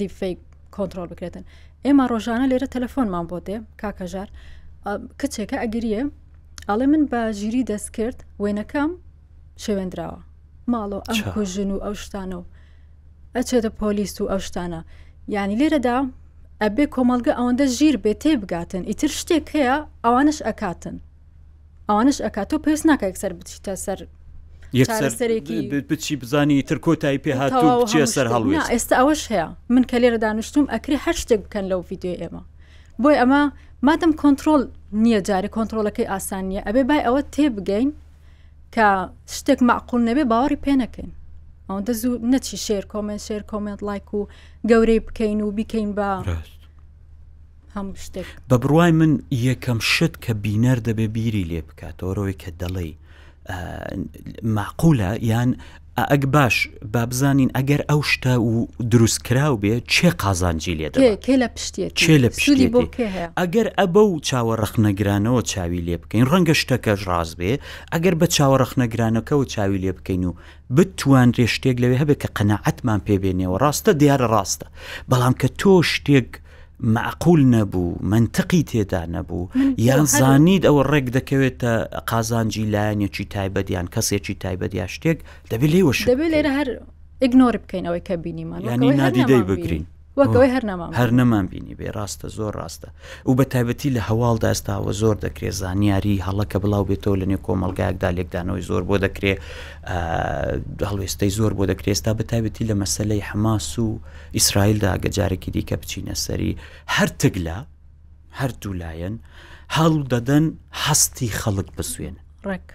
دیفیک 0.00 0.38
کۆنتترۆل 0.76 1.08
بکرێتن 1.12 1.44
ئێمە 1.84 2.04
ڕۆژانە 2.12 2.46
لێرە 2.50 2.68
تەلەفۆنمان 2.74 3.24
بۆ 3.30 3.38
دێ 3.46 3.56
کاکەژار 3.80 4.28
کچێکە 5.20 5.56
ئەگریە 5.62 6.02
ئەڵێ 6.70 6.86
من 6.92 7.02
بە 7.10 7.22
ژیری 7.38 7.64
دەست 7.70 7.88
کرد 7.96 8.18
وێنەکەم 8.42 8.90
شێوێنراوە 9.64 10.20
ماڵۆ 10.72 11.00
ئەم 11.08 11.18
کوژن 11.34 11.70
و 11.74 11.78
ئەو 11.84 11.94
شتانە 12.02 12.36
و 12.40 12.44
ئەچێتە 13.36 13.70
پۆلیس 13.80 14.12
و 14.20 14.24
ئەو 14.32 14.40
شتانە 14.46 14.80
یانی 15.34 15.56
لێرەدا 15.60 15.98
ئەبێ 16.62 16.84
کۆمەلگە 16.94 17.32
ئەوەندە 17.38 17.66
ژیر 17.76 17.96
بێ 18.04 18.12
تێ 18.22 18.32
بگاتن 18.42 18.82
ئیتر 18.90 19.10
شتێک 19.20 19.46
هەیە 19.54 19.76
ئەوانش 20.04 20.38
ئەکاتن 20.46 20.96
ئەوانش 21.88 22.16
ئەکات 22.24 22.50
و 22.54 22.58
پێست 22.64 22.84
ناکە 22.90 23.04
یەکسەر 23.10 23.32
بچیتە 23.38 23.74
سەر 23.84 24.00
بچی 25.90 26.14
بزانی 26.22 26.58
تر 26.68 26.78
کۆتایی 26.86 27.20
پێهاتوو 27.24 27.66
بچێ 27.82 28.04
سەر 28.14 28.26
هەڵوی 28.34 28.54
ئێستا 28.72 28.94
ئەوەش 29.00 29.22
هەیە 29.32 29.46
من 29.74 29.82
کە 29.90 29.96
لێرە 30.02 30.18
دانیشتوم 30.24 30.64
ئەکری 30.72 30.96
هەر 31.04 31.16
شتێک 31.22 31.40
بکەن 31.46 31.64
لەو 31.70 31.80
یددیو 31.94 32.16
ئێمە 32.22 32.42
بۆی 33.02 33.16
ئەمە 33.20 33.42
مادەم 33.86 34.12
کۆنتترۆل 34.22 34.62
نییە 35.02 35.20
جارێ 35.28 35.48
کۆنتترۆلەکەی 35.56 36.10
ئاسانیە 36.12 36.60
ئەبێ 36.66 36.82
بای 36.88 37.02
ئەوە 37.06 37.20
تێبگەین 37.34 37.90
کە 38.74 38.88
شتێک 39.36 39.60
معقول 39.68 40.00
نەبێ 40.08 40.24
باوەڕی 40.30 40.62
پێەکەین 40.66 41.10
ئەوەندە 41.68 41.92
زوو 42.00 42.14
نەچی 42.32 42.56
شێر 42.66 42.84
کۆمن 42.92 43.18
شێر 43.26 43.42
کۆمنت 43.50 43.80
لایک 43.88 44.08
و 44.18 44.20
گەورەی 44.70 45.00
بکەین 45.06 45.38
و 45.42 45.50
بیکەین 45.58 45.90
بە 45.98 46.10
هەموو 47.76 47.96
شتێک 48.04 48.26
بە 48.50 48.56
بڕوای 48.62 48.92
من 49.00 49.12
یەکەم 49.48 49.78
شت 49.92 50.14
کە 50.24 50.32
بینەر 50.42 50.78
دەبێ 50.88 51.06
بیری 51.14 51.44
لێ 51.50 51.60
بکاتەوەڕۆی 51.68 52.34
کە 52.42 52.50
دەڵێ 52.60 52.88
معقولە 54.56 55.10
یان 55.30 55.50
ئەگ 56.08 56.24
باش 56.34 56.68
با 56.94 57.06
بزانین 57.06 57.50
ئەگەر 57.58 57.80
ئەو 57.90 58.00
شتە 58.12 58.34
و 58.38 58.66
دروستکرااو 58.90 59.56
بێ 59.62 59.74
چێ 59.92 60.08
قازانجی 60.22 60.74
لێ 60.78 60.88
لە 61.42 61.48
پشتێت 61.54 61.92
چێ 62.00 62.16
لە 62.22 62.28
پشتی 62.36 62.68
ئەگەر 63.40 63.66
ئەبە 63.78 64.00
و 64.06 64.20
چاوەڕەخنەگرانەوە 64.28 65.40
چاوی 65.50 65.80
لێ 65.86 65.96
بکەین 66.02 66.26
ڕەنگە 66.32 66.54
شتەکەش 66.62 67.00
ڕاز 67.10 67.30
بێ 67.38 67.52
ئەگەر 67.92 68.14
بە 68.20 68.26
چاوەڕەخنەگرانەکە 68.36 69.32
و 69.36 69.44
چاوی 69.52 69.78
لێ 69.82 69.92
بکەین 69.98 70.24
و 70.24 70.32
بتوان 70.76 71.28
ڕێ 71.36 71.46
شتێک 71.54 71.76
لەوێ 71.82 71.96
هەبێت 72.02 72.20
کە 72.22 72.28
قەنەعەتمان 72.36 73.00
پێبێنێەوە 73.08 73.58
ڕاستە 73.62 73.92
دیارە 74.00 74.26
ڕاستە 74.34 74.66
بەڵام 75.10 75.34
کە 75.40 75.48
تۆ 75.60 75.72
شتێک 75.92 76.30
معقول 76.82 77.40
نەبوو 77.54 77.96
منطقی 78.00 78.62
تێدا 78.70 79.02
نەبوو 79.14 79.42
یان 79.88 80.04
زانید 80.18 80.62
ئەوە 80.66 80.82
ڕێک 80.92 81.06
دەکەوێتە 81.16 81.74
قازانجی 82.10 82.64
لایەنێکی 82.74 83.24
تایبەتیان 83.34 83.86
کەسێکی 83.94 84.34
تایبەت 84.44 84.72
یا 84.80 84.86
شتێک 84.94 85.18
دەبێت 85.50 85.70
لێوەش 85.74 85.98
دەبێت 86.12 86.30
لێرە 86.34 86.52
هەر 86.58 86.68
ئگنۆر 87.24 87.54
بکەینەوەی 87.62 88.02
کە 88.08 88.14
بینیمان 88.24 88.60
ینی 88.68 88.90
نادیدەی 89.00 89.42
بگرین 89.48 89.84
وەکەوەی 90.18 90.50
هەر 90.54 90.64
نەما 90.70 90.86
هەر 91.00 91.10
نەمان 91.18 91.46
بینی 91.52 91.74
بێ 91.78 91.88
ڕاستە 91.96 92.26
زۆر 92.38 92.52
ڕاستە 92.60 92.88
و 93.28 93.32
بە 93.38 93.44
تایبەتی 93.54 93.90
لە 93.96 94.00
هەواڵ 94.08 94.36
داستاوە 94.46 94.92
زۆر 95.02 95.16
دەکرێت 95.26 95.54
زانیاری 95.62 96.22
هەڵەکە 96.26 96.56
بڵاو 96.62 96.84
بێتەوە 96.90 97.16
لە 97.20 97.26
نێ 97.30 97.38
کۆمەلگایەکدا 97.46 98.10
لێکدانەوەی 98.18 98.62
زۆر 98.70 98.82
بۆ 98.88 98.96
دەکرێت 99.06 99.38
هەڵوێستەی 100.88 101.32
زۆر 101.38 101.52
بۆ 101.58 101.64
دەکرێستا 101.72 102.12
بە 102.18 102.22
تایبەتی 102.30 102.64
لە 102.70 102.74
مەسلەی 102.82 103.26
حماس 103.28 103.66
و 103.84 103.86
ئیسرائیلدا 104.36 104.92
گەجارێکی 105.04 105.50
دیکە 105.56 105.76
بچینە 105.82 106.14
سەری 106.24 106.52
هەر 106.94 107.08
تگلا 107.22 107.58
هەر 108.38 108.50
دوولایەن 108.62 109.16
هەڵ 109.76 109.94
دەدەن 110.12 110.46
هەستی 110.84 111.28
خەڵک 111.40 111.68
بسوێنن 111.78 112.20
ڕێک 112.48 112.66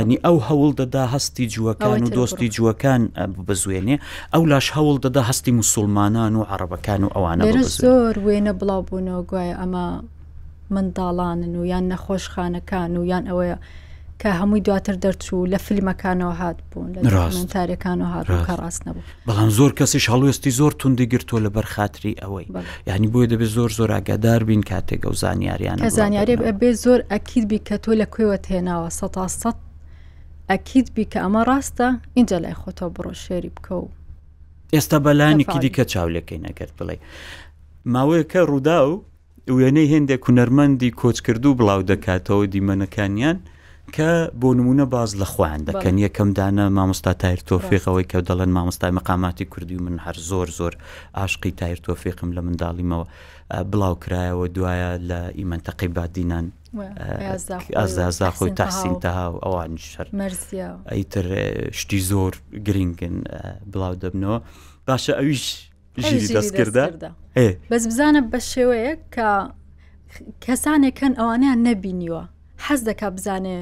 ینی 0.00 0.16
ئەو 0.24 0.36
هەوڵ 0.48 0.70
دەدا 0.80 1.02
هەستی 1.14 1.46
جووەکان 1.54 1.98
و 2.04 2.10
دۆستی 2.18 2.52
جووەکان 2.54 3.02
بزوێنێ 3.46 3.96
ئەو 4.34 4.42
لاش 4.52 4.66
هەوڵ 4.76 4.96
دەدا 5.04 5.22
هەستی 5.30 5.52
مسلمانان 5.62 6.32
و 6.36 6.46
عربەکان 6.52 7.02
و 7.06 7.12
ئەوانە 7.14 7.44
زۆر 7.82 8.14
وێنە 8.26 8.52
بڵاوبوونەوە 8.60 9.22
گوایە 9.30 9.54
ئەمە 9.60 9.86
منداڵانن 10.74 11.52
و 11.56 11.62
یان 11.72 11.84
نەخۆشخانەکان 11.92 12.90
و 12.96 13.08
یان 13.12 13.24
ئەوەیە 13.30 13.58
کە 14.20 14.26
هەمووی 14.32 14.60
دواتر 14.60 14.94
دەرچوو 15.04 15.50
لە 15.52 15.58
فیلمەکانەوە 15.66 16.34
هات 16.40 16.56
بوون 16.72 16.90
لەتارەکانەوە 17.04 18.08
هات 18.16 18.26
کە 18.46 18.54
ڕاست 18.62 18.82
نەبوو 18.86 19.02
بەڵام 19.28 19.50
زۆر 19.58 19.72
کەسی 19.78 20.00
هەڵوێستی 20.08 20.50
زۆر 20.60 20.72
توندی 20.80 21.06
گرتووە 21.12 21.40
لە 21.46 21.50
بەرخاتری 21.56 22.14
ئەوەی 22.22 22.46
یعنی 22.88 23.06
بۆی 23.12 23.26
دەبێت 23.32 23.50
زۆر 23.56 23.70
زۆر 23.78 23.90
ئاگادار 23.92 24.44
بین 24.44 24.62
کاتێک 24.70 25.00
ئەو 25.06 25.12
زانیاریان 25.22 25.78
کە 25.86 25.90
زانیاری 25.98 26.36
بێ 26.60 26.72
زۆر 26.84 27.00
ئەکیید 27.12 27.46
بی 27.50 27.60
کە 27.68 27.76
تۆ 27.84 27.92
لە 28.00 28.06
کوێوە 28.14 28.38
هێناوە 28.50 28.88
سە 28.98 29.06
سە 29.42 29.50
ئەکیید 30.50 30.88
بی 30.94 31.04
کە 31.12 31.18
ئەمە 31.24 31.42
ڕاستە 31.48 31.88
اینجا 32.14 32.38
لای 32.38 32.54
خۆتەوە 32.62 32.90
بڕۆ 32.96 33.12
شێری 33.24 33.50
بکە 33.56 33.72
و 33.72 33.88
ئێستا 34.74 34.98
بەلانێکی 35.04 35.58
دیکە 35.64 35.84
چاولەکەی 35.92 36.40
نەگەت 36.46 36.70
بڵێ 36.78 36.96
ماوەیەکە 37.92 38.38
ڕوودا 38.50 38.78
و 38.88 38.96
وێنەی 39.56 39.88
هێندێک 39.92 40.22
هوەرمەندی 40.28 40.90
کۆچکردو 41.00 41.54
بڵاو 41.58 41.80
دەکاتەوە 41.90 42.48
دیمەنەکانیان 42.52 43.36
کە 43.96 44.30
بۆ 44.40 44.50
نمونە 44.58 44.84
باز 44.94 45.10
لە 45.20 45.24
خۆیان 45.32 45.60
دەکەن 45.68 45.96
یەکەمدانە 46.06 46.64
مامۆستا 46.78 47.12
تایر 47.22 47.40
تۆفێقەوەی 47.50 48.04
کە 48.12 48.18
دەڵێن 48.28 48.48
مامۆستای 48.56 48.90
مەقاماتی 48.98 49.44
کوردی 49.52 49.76
و 49.76 49.82
من 49.86 49.96
هەر 50.06 50.16
زۆر 50.30 50.48
زۆر 50.58 50.74
عاشقی 51.20 51.50
تایر 51.60 51.80
تۆفێقم 51.88 52.30
لە 52.36 52.40
منداڵیمەوە 52.46 53.06
بڵاو 53.72 53.94
کرایەوە 54.04 54.46
دوایە 54.56 54.90
لە 55.08 55.20
ئیمەنتەقی 55.38 55.88
بادینان 55.96 56.46
ئازازا 57.76 58.30
خۆی 58.36 58.50
تاسینتەها 58.60 59.26
و 59.34 59.38
ئەوان 59.44 59.76
شەر 59.92 60.06
ئەیتر 60.92 61.26
شتی 61.78 62.00
زۆر 62.10 62.32
گرنگن 62.66 63.16
بڵاو 63.72 63.94
دەبنەوە 64.02 64.38
باشە 64.90 65.12
ئەویش 65.18 65.44
ژیری 66.06 66.28
دەستکردە 66.36 66.84
بەس 67.72 67.84
بزانە 67.90 68.20
بە 68.32 68.38
شێوەیە 68.52 68.92
کە 69.14 69.28
کەسانێکن 70.44 71.12
ئەوانیان 71.18 71.58
نەبینیوە 71.68 72.22
حەز 72.66 72.80
دەکا 72.88 73.08
بزانێ 73.16 73.58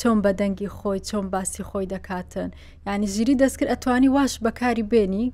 چۆن 0.00 0.18
بە 0.24 0.30
دەنگی 0.38 0.68
خۆی 0.76 1.00
چۆن 1.08 1.26
باسی 1.32 1.62
خۆی 1.68 1.86
دەکاتن 1.94 2.50
ینی 2.86 3.06
ژیری 3.14 3.36
دەستکرد 3.42 3.68
ئەتوانی 3.74 4.08
واش 4.16 4.32
بەکاری 4.46 4.82
بێنی 4.92 5.26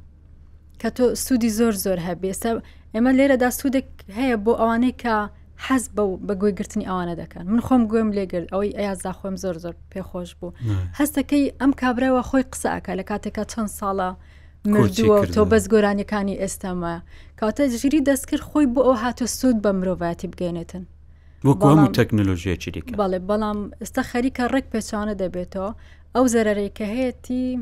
کە 0.81 0.89
تۆ 0.97 1.05
سوودی 1.25 1.51
زۆر 1.59 1.75
زۆر 1.85 1.99
هەبێسە 2.09 2.51
ئێمە 2.95 3.11
لێرەدا 3.19 3.51
سوودێک 3.59 3.87
هەیە 4.19 4.37
بۆ 4.45 4.53
ئەوانەی 4.61 4.95
کە 5.03 5.15
حەز 5.67 5.85
بە 5.97 6.03
بە 6.27 6.35
گوێگرتنی 6.41 6.85
ئەوانە 6.91 7.15
دەکەن 7.23 7.45
من 7.53 7.61
خۆم 7.67 7.83
گوێم 7.91 8.09
لێگرت 8.17 8.47
ئەوەی 8.53 8.77
ئەیازدا 8.79 9.13
خۆم 9.19 9.37
زۆر 9.43 9.57
زۆر 9.65 9.75
پێخۆش 9.93 10.31
بوو 10.39 10.53
هەستەکەی 10.99 11.45
ئەم 11.61 11.73
کابراەوە 11.81 12.23
خۆی 12.29 12.45
قسەکە 12.53 12.93
لە 12.99 13.05
کاتێکە 13.11 13.45
چەند 13.53 13.71
ساڵە 13.79 14.11
مردووە 14.73 15.19
تۆ 15.35 15.43
بەس 15.51 15.65
گۆرانیەکانی 15.73 16.41
ئێستامە 16.43 16.95
کاتە 17.41 17.63
ژیری 17.81 18.01
دەستکرد 18.09 18.45
خۆی 18.49 18.67
بۆ 18.75 18.81
ئەو 18.87 18.97
هاتە 19.05 19.27
سوود 19.39 19.57
بە 19.65 19.71
مرۆڤەتی 19.81 20.27
بگەێنێتن 20.33 20.85
وەکو 21.45 21.67
هەموو 21.73 21.93
تەکنۆلۆژیەکی 21.99 22.71
دیکە 22.75 22.95
بەڵێ 23.01 23.19
بەڵام 23.31 23.59
ئستا 23.83 24.03
خەریکە 24.13 24.45
ڕێک 24.53 24.67
پێچوانە 24.75 25.15
دەبێتەوە 25.23 25.71
ئەو 26.15 26.25
زەرەرێککە 26.35 26.87
هەیەی 26.93 27.59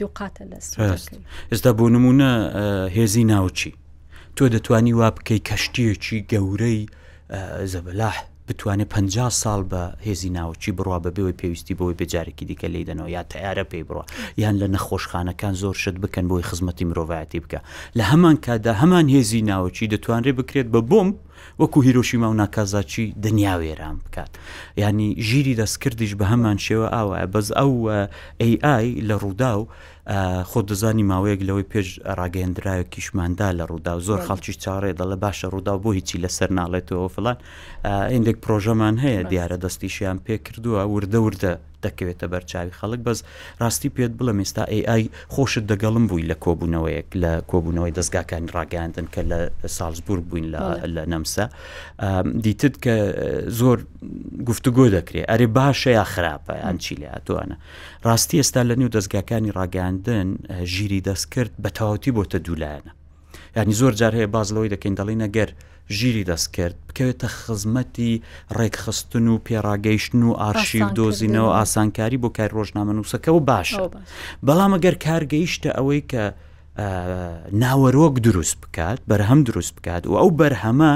دووقاتە 0.00 0.42
لەست 0.50 0.70
ئێستا 1.52 1.70
بۆ 1.78 1.86
نمونە 1.94 2.30
هێزی 2.96 3.24
ناوچی 3.32 3.72
تۆ 4.36 4.44
دەتانی 4.54 4.94
وا 5.00 5.08
بکەی 5.16 5.40
کەشتیەکی 5.48 6.18
گەورەی 6.32 6.78
زەبلاح 7.72 8.16
بتوانێت 8.48 8.88
50 8.88 9.30
ساڵ 9.42 9.60
بە 9.70 9.82
هێزی 10.06 10.30
ناوچی 10.38 10.72
بڕوا 10.78 10.98
بە 11.04 11.10
بێەوەی 11.16 11.36
پێویستی 11.40 11.74
بەوەی 11.78 11.96
بەجارێکی 12.00 12.44
دیکە 12.50 12.68
لی 12.72 12.84
دەنەوە 12.88 13.08
یا 13.16 13.22
تەیارە 13.32 13.64
پێی 13.70 13.84
بڕە 13.88 14.04
یان 14.38 14.56
لە 14.62 14.66
نەخۆشخانەکان 14.74 15.54
زۆر 15.62 15.76
شت 15.82 15.96
بکەن 16.02 16.24
بۆی 16.30 16.46
خزمەتی 16.48 16.84
مرۆڤایەتی 16.88 17.40
بکە 17.44 17.60
لە 17.98 18.04
هەمان 18.10 18.36
کادا 18.46 18.72
هەمان 18.82 19.06
هێزی 19.14 19.40
ناوچی 19.52 19.86
دەتوانێت 19.92 20.34
بکرێت 20.38 20.68
بە 20.74 20.80
بۆم 20.90 21.08
وەکو 21.60 21.80
هیرۆشیما 21.86 22.28
و 22.30 22.38
ناکازاچی 22.42 23.04
دنیا 23.24 23.54
وێران 23.62 23.96
بکات 24.04 24.30
ینی 24.84 25.08
ژیری 25.28 25.54
دەستکردیش 25.62 26.12
بە 26.18 26.24
هەمان 26.32 26.58
شێوە 26.66 26.88
ئاوە 26.94 27.16
بەس 27.32 27.48
ئەو 27.58 27.72
AI 28.48 28.86
لە 29.08 29.14
ڕوودا 29.22 29.52
و 29.58 29.62
خۆ 30.08 30.62
دەزانی 30.70 31.02
ماوەیەک 31.10 31.40
لەوەی 31.48 31.66
پێش 31.72 31.88
ڕاگەندراوە 32.18 32.84
کیشماندا 32.94 33.48
لە 33.58 33.64
ڕوودا 33.70 33.92
و 33.98 34.04
زۆر 34.08 34.20
خەڵکی 34.26 34.52
چاڕێ 34.62 34.92
دەڵە 35.00 35.16
باشە 35.24 35.46
ڕوودا 35.54 35.74
بۆ 35.82 35.90
هیچی 35.98 36.18
لەسەر 36.24 36.50
ناڵێتەوە 36.58 37.08
فلان 37.16 37.36
ئندێک 38.14 38.36
پرۆژەمان 38.44 38.94
هەیە 39.04 39.22
دیارە 39.30 39.56
دەستیشیان 39.64 40.18
پێ 40.24 40.36
کردووە 40.46 40.80
وردە 40.92 41.18
وردە 41.24 41.52
دەکەوێتە 41.84 42.26
بەرچاوی 42.32 42.74
خەڵک 42.78 43.00
بەس 43.06 43.18
ڕاستی 43.62 43.88
پێت 43.96 44.10
بڵم 44.18 44.38
ئێستا 44.42 44.64
AI 44.78 45.02
خۆشت 45.34 45.64
دەگەڵم 45.70 46.04
بووی 46.08 46.26
لە 46.30 46.34
کۆبوونەوەیەک 46.44 47.08
لە 47.22 47.32
کۆبوونەوەی 47.50 47.92
دەستگاکانی 47.98 48.48
ڕاگەاندن 48.56 49.06
کە 49.14 49.20
لە 49.30 49.38
سالزبورگ 49.76 50.24
بووین 50.30 50.46
لە 50.94 51.02
نەمسا 51.12 51.46
دیتت 52.44 52.74
کە 52.84 52.94
زۆر 53.60 53.78
گفتوگۆ 54.48 54.86
دەکرێت 54.96 55.26
ئەرێ 55.32 55.46
باشە 55.58 55.86
یا 55.98 56.04
خراپە 56.12 56.54
ئەنچی 56.64 56.94
لە 57.00 57.08
هاتووانە 57.14 57.56
ڕاستی 58.06 58.36
ئێستا 58.40 58.62
لە 58.70 58.74
نێو 58.80 58.88
دەستگاکانی 58.96 59.50
ڕاگەاند 59.58 59.95
خوێندن 59.96 60.52
ژیری 60.72 61.00
دەست 61.06 61.26
کرد 61.34 61.50
بە 61.62 61.70
تاوتی 61.78 62.10
بۆتە 62.16 62.38
دوولایەنە 62.46 62.92
ینی 63.56 63.74
زۆر 63.80 63.92
جار 64.00 64.12
هەیە 64.18 64.28
باز 64.34 64.48
لەوەی 64.54 64.70
دەکەین 64.74 64.94
دەڵی 64.98 65.18
نەگەر 65.24 65.50
ژیری 65.98 66.24
دەست 66.30 66.48
کرد 66.56 66.76
بکەوێتە 66.88 67.26
خزمەتی 67.40 68.12
ڕێکخستن 68.58 69.24
و 69.32 69.36
پێراگەیشتن 69.46 70.22
و 70.28 70.30
ئارشیف 70.42 70.88
دۆزینەوە 70.98 71.50
ئاسانکاری 71.58 72.18
بۆ 72.22 72.28
کار 72.36 72.50
ڕۆژنامە 72.56 72.92
نووسەکە 72.96 73.30
و 73.34 73.40
باشە 73.50 73.82
بەڵام 74.46 74.72
ئەگەر 74.76 74.94
کارگەیشتە 75.06 75.70
ئەوەی 75.78 76.02
کە 76.10 76.24
ناوەرۆک 76.76 78.16
دروست 78.28 78.56
بکات 78.60 78.98
بەرهەم 79.10 79.40
دروست 79.48 79.72
بکات 79.78 80.02
و 80.12 80.20
ئەو 80.20 80.28
بەرهەمە 80.40 80.92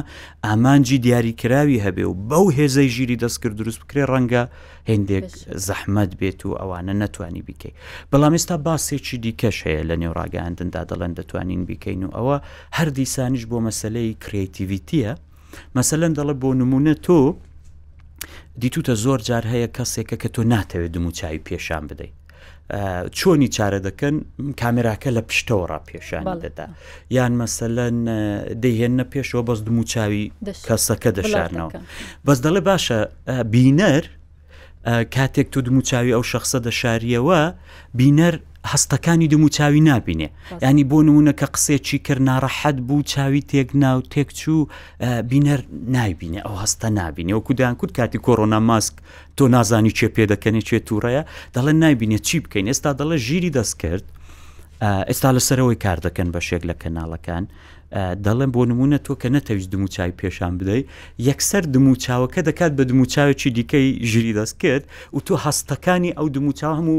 ئامانجی 0.47 0.99
دیاریکراوی 1.07 1.79
هەبێ 1.85 2.05
و 2.09 2.15
بەو 2.31 2.47
هێزەی 2.59 2.89
ژیری 2.97 3.17
دەستکرد 3.25 3.57
دروست 3.61 3.81
بکرێ 3.83 4.05
ڕەنگە 4.13 4.43
هندێک 4.91 5.27
زەحمت 5.67 6.11
بێت 6.21 6.41
و 6.47 6.51
ئەوانە 6.61 6.93
نتوانی 7.03 7.43
بیکەیت 7.49 7.75
بەڵام 8.13 8.33
ئێستا 8.37 8.57
باسێکی 8.67 9.17
دیکەش 9.25 9.59
هەیە 9.67 9.83
لە 9.91 9.97
نێوڕاگەاندندا 10.03 10.83
دەڵێن 10.91 11.13
دەتوانین 11.19 11.63
بیکەین 11.69 12.01
و 12.05 12.11
ئەوە 12.17 12.37
هەر 12.77 12.89
دیسانیش 12.99 13.45
بۆ 13.51 13.59
مەسلەی 13.67 14.17
کرێتیڤیتیە 14.25 15.13
مەسەلەن 15.79 16.13
دەڵە 16.19 16.35
بۆ 16.43 16.51
نمونە 16.61 16.95
تۆ 17.07 17.19
دیتوتە 18.63 18.95
زۆر 19.05 19.21
جار 19.29 19.45
هەیە 19.53 19.69
کەسێکە 19.77 20.17
کە 20.23 20.29
تۆ 20.35 20.43
ناتەوێت 20.53 20.93
دموچوی 20.97 21.39
پێشان 21.47 21.85
بدەیت 21.91 22.15
چۆنی 23.19 23.49
چارە 23.57 23.81
دەکەن 23.87 24.15
کامێراکە 24.61 25.11
لە 25.17 25.23
پشتەوە 25.29 25.65
ڕاپێشانی 25.71 26.27
دەدا 26.45 26.67
یان 27.17 27.33
مەسەلەن 27.43 27.97
دەیهێنە 28.63 29.05
پێشەوە 29.13 29.43
بەس 29.49 29.61
دم 29.67 29.79
و 29.81 29.85
چاوی 29.93 30.25
کەسەکە 30.67 31.11
دەشارنەوە 31.19 31.71
بەس 32.27 32.39
دەڵێ 32.45 32.61
باشە 32.71 32.99
بینەر 33.53 34.03
کاتێک 35.17 35.47
تو 35.53 35.61
دم 35.67 35.77
و 35.79 35.83
چاوی 35.91 36.13
ئەو 36.17 36.25
شخصە 36.33 36.59
دەشاریەوە 36.67 37.41
بینەر 37.99 38.35
هەستەکانی 38.73 39.29
دم 39.33 39.43
و 39.45 39.49
چاوی 39.49 39.81
نابینێ 39.81 40.29
ینی 40.63 40.85
بۆ 40.91 40.99
نمونە 41.09 41.33
کە 41.41 41.47
قسێکی 41.55 41.99
کرد 42.07 42.21
ناڕەحەت 42.31 42.77
بوو 42.87 43.03
چاوی 43.13 43.43
تێکناو 43.53 43.99
تێکچوو 44.13 44.61
بینەر 45.31 45.61
نایبینێ 45.97 46.41
ئەو 46.47 46.57
هەستە 46.63 46.87
نابینێ 47.01 47.33
وەکو 47.37 47.53
دایان 47.61 47.77
کورد 47.81 47.93
کاتی 47.99 48.19
کۆرۆنا 48.27 48.59
ماسک 48.71 48.95
تۆ 49.37 49.45
نازانی 49.55 49.93
چێ 49.99 50.09
پێ 50.15 50.25
دەکەنێ 50.33 50.61
چێ 50.69 50.79
تووڕەیە 50.89 51.23
دەڵێن 51.55 51.77
نایبینێ 51.85 52.19
چی 52.27 52.37
بکەین 52.45 52.67
ئێستا 52.71 52.91
دەڵە 53.01 53.17
ژیری 53.27 53.51
دەست 53.59 53.77
کرد 53.83 54.05
ئێستا 55.09 55.29
لەسەرەوەی 55.37 55.79
کار 55.85 55.99
دەکەن 56.07 56.29
بە 56.35 56.41
شێک 56.49 56.63
لە 56.71 56.75
کەناڵەکان 56.83 57.45
دەڵێن 57.97 58.51
بۆ 58.55 58.63
نمونە 58.71 58.99
تۆ 59.07 59.15
کە 59.21 59.29
نەتەویست 59.35 59.71
دموچاوی 59.75 60.15
پێشان 60.21 60.53
بدەیت 60.61 60.87
یەکسەر 61.29 61.63
دموچاوەکە 61.75 62.41
دەکات 62.49 62.73
بە 62.79 62.85
دموچاوێکی 62.91 63.51
دیکەی 63.59 63.87
ژری 64.11 64.33
دەست 64.39 64.57
کرد 64.63 64.85
و 65.17 65.19
تۆ 65.27 65.35
هەستەکانی 65.47 66.11
ئەو 66.19 66.27
دموچاو 66.37 66.75
هەموو 66.79 66.99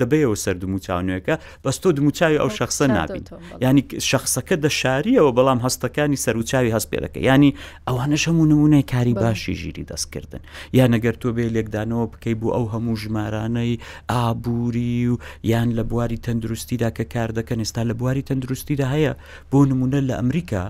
دەبێەوە 0.00 0.36
سەر 0.44 0.56
دموچاوێکە 0.62 1.34
بەس 1.64 1.76
تۆ 1.82 1.88
دموچاوی 1.98 2.38
ئەو 2.42 2.50
شخصە 2.58 2.86
نابین 2.96 3.24
ینی 3.64 3.82
شخصەکە 4.10 4.56
دەشاریەوە 4.66 5.30
بەڵام 5.38 5.60
هەستەکانی 5.66 6.18
سەرچاوی 6.24 6.70
هەست 6.76 6.88
پێەکە 6.92 7.20
ینی 7.30 7.50
ئەوانەش 7.88 8.22
هەموو 8.30 8.46
نمونای 8.52 8.82
کاری 8.92 9.14
باشی 9.24 9.54
ژیری 9.62 9.84
دەستکردن 9.92 10.40
یا 10.78 10.84
نەگەر 10.94 11.14
تۆ 11.22 11.26
بێ 11.36 11.46
لێکدانەوە 11.56 12.04
بکەی 12.12 12.34
بوو 12.40 12.52
ئەو 12.56 12.66
هەموو 12.74 12.96
ژمارانەی 13.02 13.78
ئابووری 14.12 14.98
و 15.12 15.14
یان 15.52 15.68
لە 15.78 15.82
بواری 15.90 16.18
تەندروستیدا 16.26 16.88
کە 16.96 17.04
کار 17.14 17.30
دەکەن 17.38 17.58
ئێستا 17.62 17.82
لە 17.90 17.94
بواری 17.98 18.22
تەندروستیدا 18.28 18.86
هەیە 18.94 19.12
بۆ 19.52 19.58
نمونە 19.70 19.99
پرسیارە 20.00 20.08
لە 20.08 20.14
ئەمریکا 20.20 20.64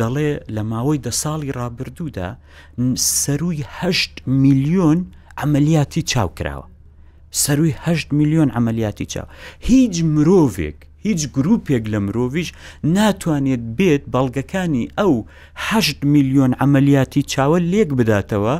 دەڵێ 0.00 0.30
لە 0.56 0.62
ماوەی 0.70 1.02
دە 1.06 1.12
ساڵی 1.22 1.50
ڕابردوودا 1.58 2.28
سەرویه 3.22 3.64
میلیۆن 4.42 4.98
ئەمەلیاتی 5.40 6.02
چاو 6.10 6.28
کراوە 6.38 6.66
سەرویه 7.42 7.78
میلیۆن 8.18 8.48
ئەمەلیاتی 8.56 9.06
چاو 9.12 9.26
هیچ 9.68 9.94
مرۆڤێک 10.14 10.78
هیچ 11.06 11.22
گرروپێک 11.36 11.84
لە 11.92 11.98
مرۆڤش 12.06 12.48
ناتوانێت 12.96 13.62
بێت 13.78 14.02
بەڵگەکانی 14.14 14.84
ئەو 14.98 15.14
8 15.54 16.04
میلیۆن 16.12 16.52
ئەمەلیاتی 16.60 17.22
چاوە 17.32 17.58
لێک 17.72 17.90
بداتەوە 17.98 18.56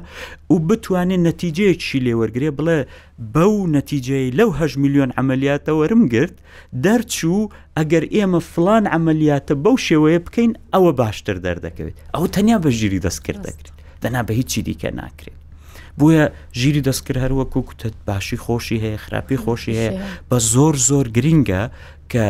و 0.50 0.54
بتوانێت 0.68 1.20
نەتیجەیەکی 1.28 2.02
لێوەرگێ 2.06 2.50
بڵێ 2.58 2.80
بەو 3.34 3.54
نەتیجەی 3.76 4.34
لەو 4.38 4.50
ه 4.58 4.60
میلیۆن 4.82 5.10
ئەمەلیاتەوەرم 5.18 6.02
گرت 6.14 6.36
دەرچوو 6.84 7.40
ئەگەر 7.78 8.04
ئێمە 8.14 8.40
فلان 8.52 8.84
ئەمەلیاتە 8.92 9.54
بەو 9.64 9.74
شێوەیە 9.86 10.20
بکەین 10.26 10.52
ئەوە 10.74 10.92
باشتر 11.00 11.36
دەردەکەوێت 11.44 11.96
ئەو 12.14 12.24
تەنیا 12.34 12.58
بە 12.64 12.70
ژیری 12.78 13.00
دەستکرد 13.06 13.40
دەکرێت 13.46 13.74
دەنا 14.02 14.20
بە 14.28 14.32
هیچی 14.38 14.60
دیکە 14.68 14.90
ناکرێت 15.00 15.38
بویە 15.98 16.24
ژیری 16.60 16.82
دەستکرد 16.88 17.18
هەروەکو 17.24 17.60
کوتت 17.68 17.94
باشی 18.08 18.36
خۆشی 18.44 18.78
هەیە 18.84 18.98
خراپی 19.04 19.36
خۆشی 19.44 19.74
هەیە 19.80 19.90
بە 20.30 20.36
زۆر 20.52 20.74
زۆر 20.88 21.06
گرینگە 21.16 21.62
کە 22.12 22.26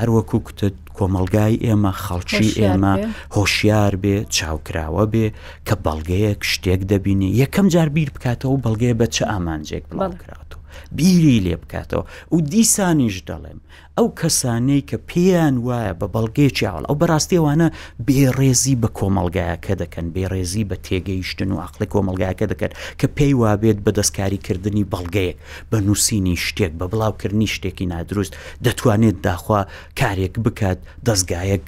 هەروەکو 0.00 0.38
کتت 0.46 0.76
کۆمەلگای 0.98 1.54
ئێمە 1.64 1.92
خەڵکی 2.04 2.48
ئێمە 2.60 2.94
هۆشیار 3.36 3.92
بێ 4.02 4.16
چاوکراوە 4.36 5.04
بێ 5.12 5.26
کە 5.66 5.74
بەڵگەیەک 5.84 6.40
شتێک 6.52 6.80
دەبینی 6.90 7.30
یەکەم 7.42 7.66
جار 7.74 7.88
بیر 7.94 8.08
بکاتەوە 8.14 8.62
بەڵگەیە 8.64 8.94
بە 9.00 9.06
چه 9.14 9.22
ئامانجێک 9.30 9.84
بڵاو 9.90 10.12
کراتەوە 10.22 10.61
بیری 10.98 11.36
لێ 11.44 11.56
بکاتەوە 11.62 12.02
و 12.34 12.38
دیسانیش 12.52 13.16
دەڵێم 13.28 13.58
ئەو 13.96 14.08
کەسانەی 14.20 14.86
کە 14.90 14.96
پێیان 15.10 15.56
وایە 15.66 15.92
بە 16.00 16.06
بەڵگێکی 16.14 16.66
هاڵ 16.72 16.84
ئەو 16.88 16.96
بەڕاستیوانە 17.00 17.68
بێڕێزی 18.06 18.76
بە 18.82 18.88
کۆمەلگایەکە 18.98 19.72
دەکەن 19.82 20.06
بێڕێزی 20.14 20.64
بە 20.70 20.76
تێگەیشتن 20.86 21.50
و 21.52 21.56
عقلی 21.66 21.86
کۆمەلگایەکە 21.94 22.44
دەکەن 22.52 22.72
کە 23.00 23.06
پێی 23.16 23.34
وابێت 23.42 23.78
بە 23.84 23.90
دەستکاریکردنی 23.98 24.88
بەڵگەیەک 24.92 25.36
بە 25.70 25.76
نووسینی 25.86 26.36
شتێک 26.46 26.72
بە 26.80 26.86
بڵاوکردنی 26.92 27.52
شتێکی 27.54 27.86
نادروست 27.92 28.32
دەتوانێت 28.66 29.16
داخوا 29.26 29.60
کارێک 30.00 30.34
بکات 30.46 30.78
دەستگایەک 31.06 31.66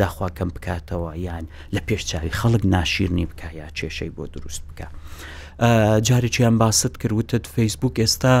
داخواکەم 0.00 0.50
بکاتەوە 0.56 1.12
یان 1.26 1.44
لە 1.74 1.80
پێشچوی 1.86 2.36
خەڵک 2.38 2.62
ناشیرنی 2.74 3.26
بکە 3.30 3.48
یا 3.60 3.68
کێشەی 3.78 4.10
بۆ 4.16 4.22
دروست 4.34 4.62
بکە. 4.68 4.86
جارێکیان 6.08 6.58
باست 6.60 6.98
کردوتت 7.00 7.46
فیسبوک 7.46 7.94
ئێستا 8.04 8.36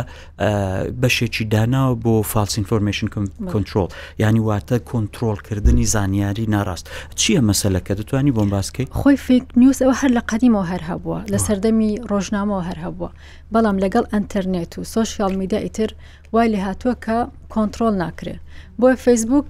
بەشێکی 1.02 1.44
داناوە 1.52 1.94
بۆ 2.04 2.14
فالسینفۆرمشن 2.32 3.06
کنترل 3.52 3.88
ینی 4.18 4.40
واتە 4.48 4.76
کۆنتترۆلکردنی 4.90 5.86
زانیاری 5.94 6.46
ناڕاست 6.54 6.86
چییە 7.20 7.40
مەسلەکە 7.50 7.92
دەتوانانی 8.00 8.32
بۆم 8.36 8.48
باسکەی 8.56 8.86
خۆی 9.00 9.16
فیک 9.26 9.44
نیوز 9.56 9.78
ئەوە 9.82 9.94
هەر 10.00 10.10
لە 10.18 10.22
قەدیمەوە 10.30 10.66
هەر 10.72 10.82
هەبووە 10.90 11.18
لە 11.32 11.38
سەردەمی 11.46 11.90
ڕۆژنامەوە 12.10 12.62
هەر 12.68 12.78
هەبووە 12.84 13.10
بەڵام 13.54 13.76
لەگەڵ 13.84 14.04
ئەتەرنێت 14.12 14.72
و 14.80 14.84
سوۆشیال 14.92 15.34
میدا 15.40 15.58
ئیتر 15.66 15.90
وای 16.32 16.48
لە 16.54 16.60
هاتووە 16.66 16.94
کە 17.04 17.16
کۆنتترۆل 17.54 17.94
ناکرێ 18.04 18.36
بۆی 18.80 18.96
فیسبوک 19.04 19.46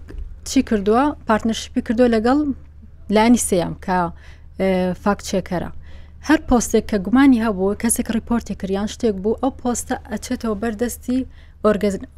چی 0.48 0.62
کردووە 0.68 1.04
پارتنەرشپی 1.28 1.80
کردو 1.86 2.06
لەگەڵ 2.14 2.38
لانی 3.14 3.40
سەیەم 3.48 3.74
کە 3.84 3.98
فاکچێکەرە 5.02 5.70
هەر 6.30 6.40
پۆستێک 6.50 6.84
کە 6.90 6.98
گومانی 7.06 7.40
هەبوو 7.46 7.78
کەسێک 7.82 8.08
ریپۆرتی 8.18 8.54
کریان 8.60 8.88
شتێک 8.94 9.14
بوو 9.22 9.40
ئەو 9.42 9.52
پۆستە 9.62 9.96
ئەچێتەوە 10.10 10.56
بەردەستی 10.62 11.18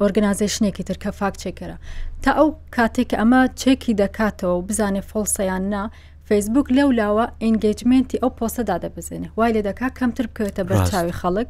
ئۆرگنازیشنێکی 0.01 0.83
ترکە 0.89 1.09
فاک 1.19 1.33
چێکەرە 1.41 1.77
تا 2.23 2.31
ئەو 2.39 2.49
کاتێک 2.75 3.09
ئەمە 3.19 3.41
چێکی 3.61 3.93
دەکاتەوە 4.01 4.53
و 4.57 4.65
بزانێ 4.67 5.01
فۆڵسەیان 5.09 5.63
نا 5.73 5.83
فیسبوک 6.27 6.67
لەو 6.77 6.89
لاوە 6.99 7.25
ئینگەجمنتی 7.43 8.21
ئەو 8.23 8.29
پۆستەدا 8.39 8.75
دەبزێنێ 8.83 9.29
وای 9.37 9.51
لێ 9.55 9.61
دەکا 9.69 9.87
کەمتر 9.97 10.25
بکەوێتە 10.31 10.61
بەرچاوی 10.69 11.17
خەڵک 11.19 11.49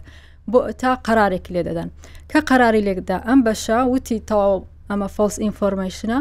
بۆ 0.51 0.59
تا 0.81 0.91
قرارێک 1.07 1.45
لێ 1.53 1.61
دەدەن 1.67 1.89
کە 2.31 2.39
قراری 2.49 2.81
لێکدا 2.87 3.17
ئەم 3.27 3.39
بەشا 3.45 3.79
وتی 3.93 4.17
تەواو 4.29 4.57
ئەمە 4.89 5.07
فۆلس 5.15 5.35
ئینفۆرمشنە 5.43 6.19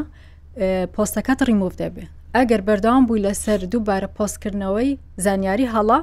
پۆستەکەت 0.94 1.40
ڕیموف 1.48 1.74
دەبێ 1.82 2.04
ئەگەر 2.36 2.60
بەردەوام 2.68 3.04
بووی 3.06 3.22
لەسەر 3.26 3.60
دووبارە 3.72 4.08
پۆستکردنەوەی 4.16 4.90
زانیاری 5.24 5.66
هەڵا 5.76 6.00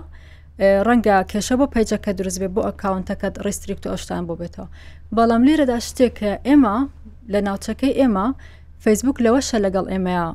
ڕەنگە 0.59 1.17
کێشە 1.31 1.55
بۆ 1.59 1.65
پیجەکە 1.73 2.11
دروست 2.19 2.39
بێ 2.41 2.47
بۆ 2.55 2.61
ئەکاونتەکەت 2.69 3.35
ڕیستریکت 3.45 3.83
و 3.87 3.89
ئەشتان 3.93 4.23
بۆ 4.27 4.33
بێتەوە 4.41 4.67
بەڵام 5.15 5.41
لێرەدا 5.47 5.77
شتێک 5.87 6.13
کە 6.19 6.31
ئێمە 6.47 6.75
لە 7.33 7.39
ناوچەکەی 7.47 7.93
ئێمە 7.99 8.27
فەیسبوک 8.83 9.17
لەوەشە 9.25 9.57
لەگەڵ 9.65 9.85
ئێمەیە 9.93 10.25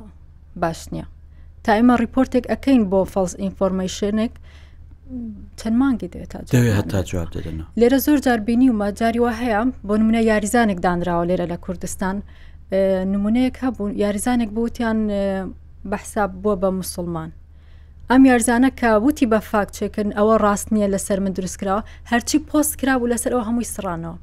باش 0.62 0.80
نییە 0.92 1.06
تا 1.64 1.70
ئێمە 1.78 1.94
ریپۆرتێک 2.04 2.44
ئەەکەین 2.50 2.80
بۆ 2.90 3.00
فەڵز 3.12 3.32
ئینفۆرمەیشنێک 3.42 4.32
چەند 5.58 5.76
مانگی 5.80 6.08
دێتات 6.14 6.44
لێرە 7.80 7.98
زۆر 8.06 8.18
جاربینی 8.26 8.70
و 8.70 8.78
ماجاری 8.82 9.20
وە 9.24 9.32
هەیە 9.42 9.60
بۆ 9.86 9.94
نمونە 10.00 10.20
یاریزانێک 10.30 10.78
دانراوە 10.86 11.24
لێرە 11.30 11.46
لە 11.52 11.56
کوردستان 11.64 12.16
نمونەیەک 13.12 13.56
هەبوو 13.64 13.86
یاریزانێک 14.02 14.50
بوتیان 14.56 14.98
بەحساب 15.90 16.30
بووە 16.42 16.56
بە 16.62 16.68
مسلمان 16.80 17.30
ئەم 18.12 18.22
یارزانە 18.30 18.70
کە 18.80 18.90
وتی 19.04 19.26
بە 19.32 19.38
فاکچێکن 19.50 20.08
ئەوە 20.18 20.34
ڕاست 20.44 20.66
نییە 20.74 20.88
لەسەر 20.94 21.18
من 21.24 21.32
دروستکراوە 21.38 21.82
هەرچی 22.10 22.38
پۆست 22.50 22.72
کرابوو 22.80 23.10
لەسەر 23.14 23.32
ئەو 23.34 23.42
هەمووی 23.48 23.70
سرانەوە 23.74 24.16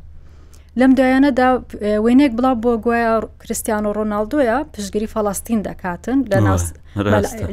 لەم 0.80 0.92
دوایانەدا 0.98 1.50
وێنێک 2.06 2.32
بڵاو 2.38 2.56
بۆ 2.64 2.72
گوایە 2.86 3.12
کریسیان 3.42 3.84
و 3.86 3.96
ڕۆناالدۆیە 3.98 4.58
پشگیری 4.74 5.08
فەڵاستین 5.14 5.60
دەکاتن 5.68 6.20
لە 6.32 6.38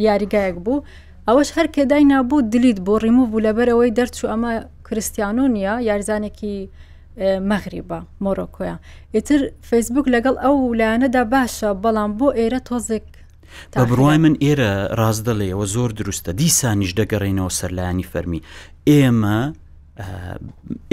یاریگایەک 0.09 0.57
بوو 0.65 0.85
ئەوەش 1.29 1.49
هەر 1.57 1.67
کێدای 1.77 2.05
نبوو 2.13 2.41
دلیت 2.53 2.79
بۆ 2.87 2.95
ڕیمو 3.05 3.25
بوو 3.31 3.45
لەبەرەوەی 3.47 3.95
دەرچوو 3.99 4.31
ئەمە 4.33 4.53
کریسیانۆنیە 4.87 5.75
یارزانێکی 5.89 6.55
مەغریبە 7.51 7.99
مۆرۆکۆیان 8.25 8.79
ئیتر 9.15 9.41
فیسبوک 9.71 10.07
لەگەڵ 10.15 10.35
ئەو 10.45 10.57
لایەنەدا 10.81 11.23
باشە 11.35 11.71
بەڵام 11.83 12.11
بۆ 12.19 12.29
ئێرە 12.39 12.61
تۆزێک 12.69 13.07
بە 13.75 13.83
بڕوای 13.91 14.19
من 14.25 14.35
ئێرە 14.45 14.73
ڕاز 14.99 15.19
دەڵێەوە 15.29 15.67
زۆر 15.75 15.91
دروستە 15.99 16.31
دیسانیش 16.41 16.93
دەگەڕێنەوە 17.01 17.55
سەرلایانی 17.59 18.09
فەرمی 18.13 18.41
ئێمە 18.89 19.41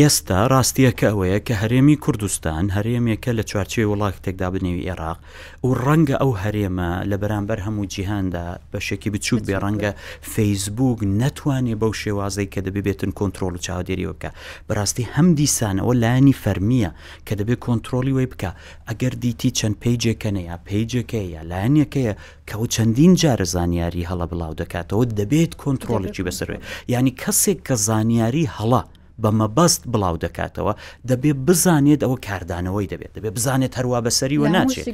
ئێستا 0.01 0.39
ڕاستیەکە 0.53 1.07
ئەوەیە 1.11 1.39
کە 1.47 1.53
هەرێمی 1.61 1.97
کوردستان 2.03 2.63
هەرێمێکە 2.77 3.31
لە 3.37 3.43
چوارچێ 3.49 3.81
وڵاتێکدا 3.89 4.47
بنێوی 4.53 4.85
عێراق 4.89 5.19
و 5.65 5.69
ڕەنگە 5.85 6.15
ئەو 6.21 6.31
هەرێمە 6.43 6.89
لە 7.09 7.15
بەرامبەر 7.21 7.59
هەموو 7.65 7.89
جیهاندا 7.93 8.45
بەشێکی 8.71 9.09
بچوک 9.13 9.41
بێ 9.47 9.57
ڕەنگە 9.63 9.91
فەیسبوک 10.33 10.97
ناتوانێ 11.21 11.75
بەو 11.81 11.93
شێوازەی 12.01 12.51
کە 12.53 12.59
دەبێتن 12.67 13.11
کۆنتترۆل 13.19 13.53
و 13.55 13.63
چاودێریەوەکە 13.65 14.29
بەڕاستی 14.67 15.05
هەم 15.13 15.27
دیسانەوە 15.39 15.93
لایانی 16.01 16.35
فەرمیە 16.43 16.91
کە 17.27 17.33
دەبێت 17.39 17.59
کۆنتترۆلی 17.67 18.13
وی 18.17 18.25
بکە 18.31 18.49
ئەگەر 18.89 19.13
دیتی 19.23 19.49
چەند 19.57 19.75
پیجێکەنەیە 19.83 20.55
پیجەکەیە 20.67 21.41
لایەنەکەیە 21.51 22.13
کەەوە 22.49 22.67
چەندین 22.75 23.13
جارە 23.21 23.45
زانیاری 23.53 24.07
هەڵە 24.09 24.25
بڵاو 24.31 24.53
دەکاتەوە 24.61 25.03
دەبێت 25.19 25.51
کۆنتترۆلێکی 25.61 26.25
بەسەروێ 26.27 26.57
ینی 26.95 27.13
کەسێک 27.21 27.59
کە 27.67 27.75
زانیاری 27.87 28.45
هەڵە 28.57 28.81
بە 29.21 29.29
مەبەست 29.39 29.81
بڵاو 29.93 30.15
دەکاتەوە 30.25 30.73
دەبێ 31.09 31.31
بزانێت 31.47 31.99
ئەوە 32.05 32.17
کاردانەوەی 32.27 32.87
دەبێت 32.93 33.11
دەبێت 33.17 33.33
بزانێت 33.37 33.73
هەروە 33.79 33.99
بەسەریوە 34.05 34.47
ناچێت 34.55 34.85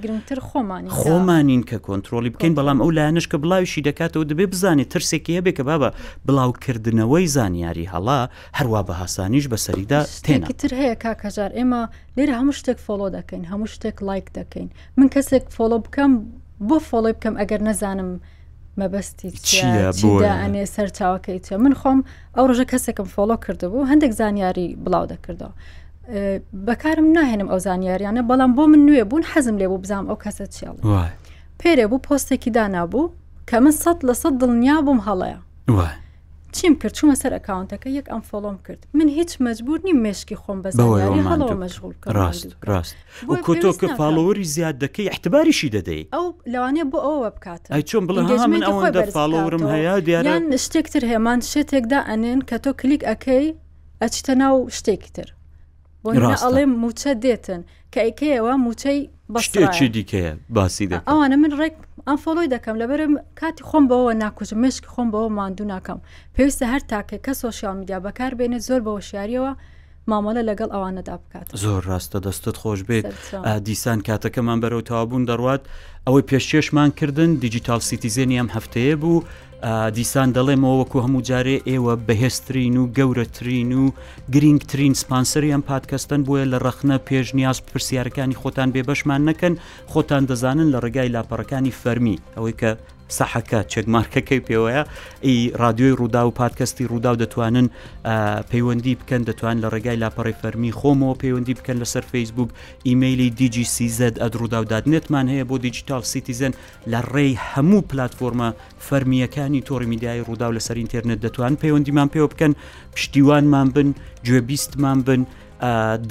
خۆمانین 1.00 1.62
کە 1.70 1.78
کۆنتترۆلی 1.88 2.32
بکەین 2.36 2.56
بەڵام 2.58 2.78
ئەو 2.84 2.90
لاەنش 2.98 3.26
کە 3.32 3.38
بڵاوشی 3.44 3.82
دەکاتەوە 3.88 4.24
دەبێت 4.32 4.50
بزانێت 4.56 4.90
ترسێکی 4.96 5.34
هەبێ 5.38 5.52
کە 5.58 5.64
بابە 5.70 5.90
بڵاوکردنەوەی 6.28 7.26
زانیاری 7.36 7.86
هەڵا 7.94 8.22
هەروە 8.58 8.82
بە 8.88 8.94
هاسانیش 9.02 9.46
بەسەریدا 9.54 10.00
تێنتر 10.28 10.72
هەیە 10.80 10.96
کاکەژار 11.04 11.52
ئێمە 11.58 11.82
لێرە 12.18 12.34
هەموو 12.40 12.58
شتێک 12.60 12.78
فۆلۆ 12.86 13.08
دەکەین 13.18 13.44
هەموو 13.52 13.68
شتێک 13.76 13.98
لایک 14.08 14.28
دەکەین 14.40 14.70
من 14.98 15.08
کەسێک 15.16 15.46
فۆلۆ 15.56 15.78
بکەم 15.86 16.12
بۆ 16.68 16.76
فۆڵی 16.90 17.14
بکەم 17.18 17.34
ئەگەر 17.42 17.62
نەزانم 17.70 18.10
مەبەستی 18.78 19.30
ئەێ 20.56 20.66
سەر 20.76 20.88
چاوەکەی 20.98 21.40
تێ 21.46 21.56
من 21.66 21.74
خۆم 21.82 22.00
ئەو 22.36 22.44
ڕژە 22.50 22.66
کەسێکم 22.72 23.08
فۆلۆ 23.14 23.36
کردبوو 23.44 23.88
هەندێک 23.92 24.12
زانیاری 24.20 24.68
بڵاو 24.84 25.06
دەکردەوە. 25.14 25.54
بەکارم 26.68 27.08
ناهێنم 27.16 27.50
ئەو 27.52 27.60
زانیاریانە 27.68 28.22
بەڵام 28.30 28.52
بۆ 28.58 28.64
من 28.74 28.82
نوێ 28.88 29.04
بوون 29.10 29.24
حەزم 29.32 29.56
لێ 29.62 29.68
بوو 29.70 29.82
بزانام 29.84 30.08
ئەو 30.10 30.18
کەسە 30.24 30.46
چێڵ 30.56 30.76
پێرێ 31.60 31.86
بوو 31.90 32.04
پۆستێکی 32.08 32.52
دانابوو 32.58 33.04
کە 33.50 33.56
من 33.64 33.74
سەد 33.84 34.00
لە 34.08 34.14
سەد 34.22 34.34
دڵنیا 34.42 34.78
بووم 34.86 35.00
هەڵەیە. 35.08 35.40
چیم 36.52 36.76
کرد 36.80 36.94
چوومە 36.98 37.16
سەر 37.22 37.32
ئەکاونتەکە 37.38 37.88
یەک 37.88 38.08
ئەم 38.12 38.22
فۆڵۆم 38.30 38.58
کرد 38.68 38.88
من 38.94 39.08
هیچ 39.10 39.32
مەجبور 39.46 39.80
نیم 39.86 39.98
مشکی 40.08 40.36
خۆم 40.36 40.60
بە 40.64 40.70
هەڵەوە 40.72 41.56
مەشغول 41.64 41.94
ڕاست 42.18 42.52
ڕاست 42.70 42.96
بۆ 43.28 43.36
کۆتۆ 43.48 43.72
کە 43.80 43.88
فالۆوەری 44.00 44.46
زیاد 44.56 44.76
دەکەی 44.84 45.08
احتباریشی 45.14 45.70
دەدەی 45.76 46.04
ئەو 46.16 46.26
لەوانێ 46.54 46.84
بۆ 46.92 47.00
ئەوە 47.08 47.20
بکات 47.36 47.64
ئە 47.74 47.82
چۆن 47.90 48.04
بڵ 48.08 48.16
من 48.52 48.64
ئەوەندە 48.68 49.04
فالۆورم 49.16 49.64
هەیە 49.74 49.94
دیاران 50.06 50.44
شتێکتر 50.66 51.04
هێمان 51.12 51.40
شتێکدا 51.54 52.00
ئەنێن 52.10 52.40
کە 52.50 52.56
تۆ 52.64 52.72
کلیک 52.80 53.02
ئەەکەی 53.10 53.48
ئەچتە 54.02 54.32
ناو 54.42 54.56
شتێکی 54.78 55.12
تر 55.16 55.28
بۆ 56.04 56.10
ئەڵێ 56.44 56.66
موچە 56.82 57.12
دێتن 57.24 57.62
کە 57.94 58.00
ئەیکەیەوە 58.06 58.54
موچەی 58.66 59.02
بەشتێکی 59.34 59.88
دیکەیە 59.96 60.34
باسی 60.56 60.86
ئەوانە 61.08 61.38
من 61.44 61.52
ڕێک 61.60 61.76
ئەم 62.10 62.18
فۆلۆی 62.24 62.52
دەکەم 62.56 62.76
لەبرم 62.82 63.14
کاتی 63.40 63.64
خۆم 63.70 63.84
بەوە 63.92 64.12
ناکوژم 64.24 64.60
مشک 64.64 64.84
خۆم 64.94 65.08
بەوە 65.14 65.30
ماندوو 65.38 65.70
ناکەم 65.74 66.00
پێویستە 66.36 66.66
هەر 66.72 66.82
تاکە 66.92 67.18
کە 67.26 67.34
سۆسیال 67.44 67.76
میدیا 67.82 67.98
بەکاربێنێت 68.06 68.66
زۆر 68.68 68.82
بەوە 68.86 69.02
شاریەوە 69.10 69.52
مامەڵە 70.12 70.42
لەگەڵ 70.50 70.70
ئەوانەدا 70.76 71.16
بکات 71.22 71.46
زۆر 71.64 71.82
ڕاستە 71.90 72.18
دەستت 72.26 72.56
خۆش 72.62 72.80
بێت 72.90 73.08
دیسان 73.68 74.00
کاتەکەمان 74.08 74.60
بەرەو 74.64 74.82
تابوون 74.92 75.24
دەڕوات 75.30 75.64
ئەوەی 76.08 76.28
پێشێشمان 76.30 76.90
کردن 77.00 77.30
دیجیتال 77.44 77.82
سیتیزێنی 77.90 78.40
ئەم 78.40 78.50
هەفتەیە 78.56 78.96
بوو. 79.02 79.26
دیسان 79.98 80.30
دەڵێمەوە 80.38 80.76
وەکو 80.82 81.00
هەموو 81.06 81.26
جارێ 81.30 81.58
ئێوە 81.70 81.94
بەهێستترین 82.08 82.76
و 82.82 82.84
گەورەترین 82.98 83.72
و 83.82 83.84
گرنگترین 84.34 84.94
سپانسری 85.04 85.54
ئەم 85.54 85.64
پادکەستن 85.72 86.22
بووە 86.26 86.42
لە 86.52 86.58
ڕەخنە 86.66 86.98
پێشنیاز 87.08 87.58
پرسیارەکانی 87.70 88.40
خۆتان 88.42 88.70
بێبەشمان 88.76 89.22
نەکەن 89.30 89.54
خۆتان 89.92 90.24
دەزانن 90.30 90.68
لە 90.74 90.80
ڕێگای 90.84 91.12
لاپەڕەکانی 91.16 91.74
فەرمی 91.82 92.18
ئەوەی 92.36 92.56
کە 92.62 92.72
سەحەکە 93.16 93.60
چێکمارکەکەی 93.72 94.42
پێوەیە 94.48 94.84
ئی 95.30 95.38
رادیۆی 95.64 95.94
ڕوودا 96.00 96.22
و 96.28 96.32
پادکەستی 96.40 96.86
ڕوودا 96.92 97.10
و 97.16 97.18
دەتوانن 97.24 97.68
پەیوەندی 98.52 98.96
بکەن 99.02 99.22
دەتوان 99.30 99.58
لە 99.64 99.68
ڕێگای 99.74 99.98
لاپەڕی 100.04 100.36
فەرمی 100.42 100.72
خۆمەوە 100.80 101.16
پەیوەندی 101.22 101.54
بکەن 101.60 101.78
لەسەر 101.84 102.04
فیسبوک 102.12 102.50
ئیممەلی 102.88 103.30
دیجیCZ 103.40 104.00
ئەدرودا 104.22 104.60
و 104.62 104.66
دادنێتمان 104.74 105.26
هەیە 105.34 105.46
بۆ 105.50 105.56
دیجیتال 105.66 106.04
سیتیزن 106.12 106.52
لە 106.92 107.00
ڕێی 107.14 107.34
هەموو 107.52 107.82
پلتفۆرمە 107.92 108.50
فەرمیەکانی 108.88 109.62
تۆڕی 109.68 109.88
میدیای 109.94 110.24
ڕوودا 110.28 110.46
و 110.50 110.54
لەسەر 110.58 110.76
ئینتررنێت 110.82 111.20
دەتوان 111.26 111.54
پەیوەندیمان 111.64 112.08
پێوە 112.14 112.28
بکەن 112.34 112.54
پشتیوانمان 112.96 113.68
بن 113.76 113.90
گوێبیستمان 114.26 115.00
بن 115.08 115.22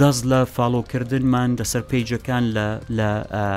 دەست 0.00 0.24
لە 0.26 0.44
فالۆکردنمان 0.56 1.56
لەسەر 1.58 1.82
پیجەکان 1.92 2.44
لە 2.98 3.08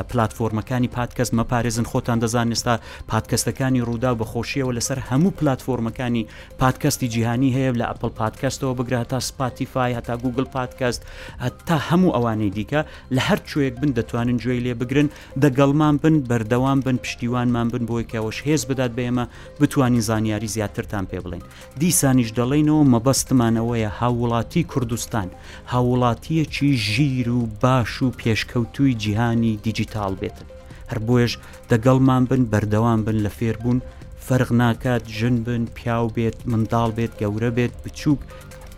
پلتفۆرمەکانی 0.10 0.88
پادکەست 0.96 1.34
مەپارێزن 1.34 1.86
خۆتان 1.92 2.20
دەزان 2.22 2.54
ێستا 2.56 2.80
پادکەستەکانی 3.12 3.82
ڕوودا 3.88 4.14
بە 4.20 4.24
خۆشیەوە 4.32 4.72
لەسەر 4.78 5.00
هەموو 5.10 5.32
پلتفۆرمەکانی 5.40 6.26
پادکەستی 6.62 7.08
جیهانی 7.14 7.50
هەیە 7.56 7.74
لە 7.80 7.86
ئەپل 7.90 8.10
پادکەستەوە 8.22 8.78
بگرە 8.80 9.06
تا 9.12 9.20
سپاتیفای 9.20 9.94
هەتا 9.98 10.16
گوگل 10.24 10.44
پادکەست 10.56 11.02
هەتا 11.44 11.78
هەموو 11.90 12.16
ئەوانەی 12.16 12.52
دیکە 12.58 12.82
لە 13.16 13.22
هەر 13.28 13.40
کوێیەک 13.50 13.80
بن 13.82 13.92
دەتوانن 13.98 14.38
گوێی 14.44 14.60
لێ 14.66 14.74
بگرن 14.74 15.10
دەگەڵمان 15.44 15.96
بن 16.04 16.16
بەردەوام 16.30 16.80
بن 16.86 16.98
پشتیوانمان 17.04 17.68
بن 17.68 17.86
بۆ 17.88 17.96
یکەوەش 18.04 18.38
هێز 18.48 18.66
بدات 18.70 18.92
بە 18.98 19.02
ئێمە 19.08 19.26
بتوانین 19.62 20.02
زانیاری 20.02 20.48
زیاترتان 20.48 21.08
پێ 21.12 21.20
بڵێن 21.26 21.42
دیسانیش 21.80 22.30
دەڵێنەوە 22.32 22.84
مەبەستمانەوەیە 22.94 23.90
هاوڵاتی 24.00 24.64
کوردستان 24.72 25.30
هاو 25.68 25.79
هاوڵاتیەکی 25.80 26.70
ژیر 26.92 27.28
و 27.30 27.42
باش 27.64 27.92
و 28.04 28.12
پێشکەوتووی 28.20 28.94
جیهانی 29.02 29.54
دیجیتال 29.66 30.14
بێتن 30.22 30.48
هەر 30.90 31.00
بۆیش 31.08 31.34
دەگەڵمان 31.72 32.24
بن 32.30 32.44
بەردەوام 32.52 33.00
بن 33.08 33.18
لە 33.26 33.32
فێربوون 33.38 33.80
فەرغ 34.28 34.50
ناکات 34.62 35.04
ژن 35.18 35.36
بن 35.48 35.64
پیاو 35.78 36.06
بێت 36.16 36.38
منداڵ 36.52 36.90
بێت 36.98 37.14
گەورە 37.22 37.50
بێت 37.58 37.74
بچووک 37.84 38.20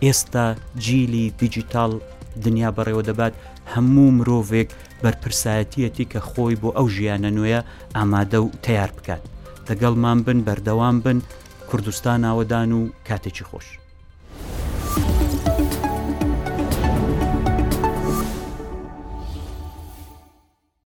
ئێستا 0.04 0.46
جیلی 0.84 1.26
دیجیتال 1.40 1.92
دنیا 2.44 2.70
بەڕێوە 2.76 3.02
دەبات 3.08 3.32
هەموو 3.72 4.14
مرۆڤێک 4.18 4.68
بەرپرسایەتیەتی 5.02 6.04
کە 6.12 6.18
خۆی 6.30 6.56
بۆ 6.62 6.70
ئەو 6.76 6.86
ژیانە 6.96 7.30
نوێە 7.36 7.60
ئامادە 7.96 8.38
و 8.44 8.48
تیار 8.66 8.90
بکات 8.96 9.22
دەگەڵمان 9.68 10.18
بن 10.26 10.38
بەردەوام 10.46 10.96
بن 11.04 11.18
کوردستان 11.70 12.20
ئاوەدان 12.28 12.70
و 12.78 12.80
کاتێکی 13.08 13.46
خۆش 13.50 13.68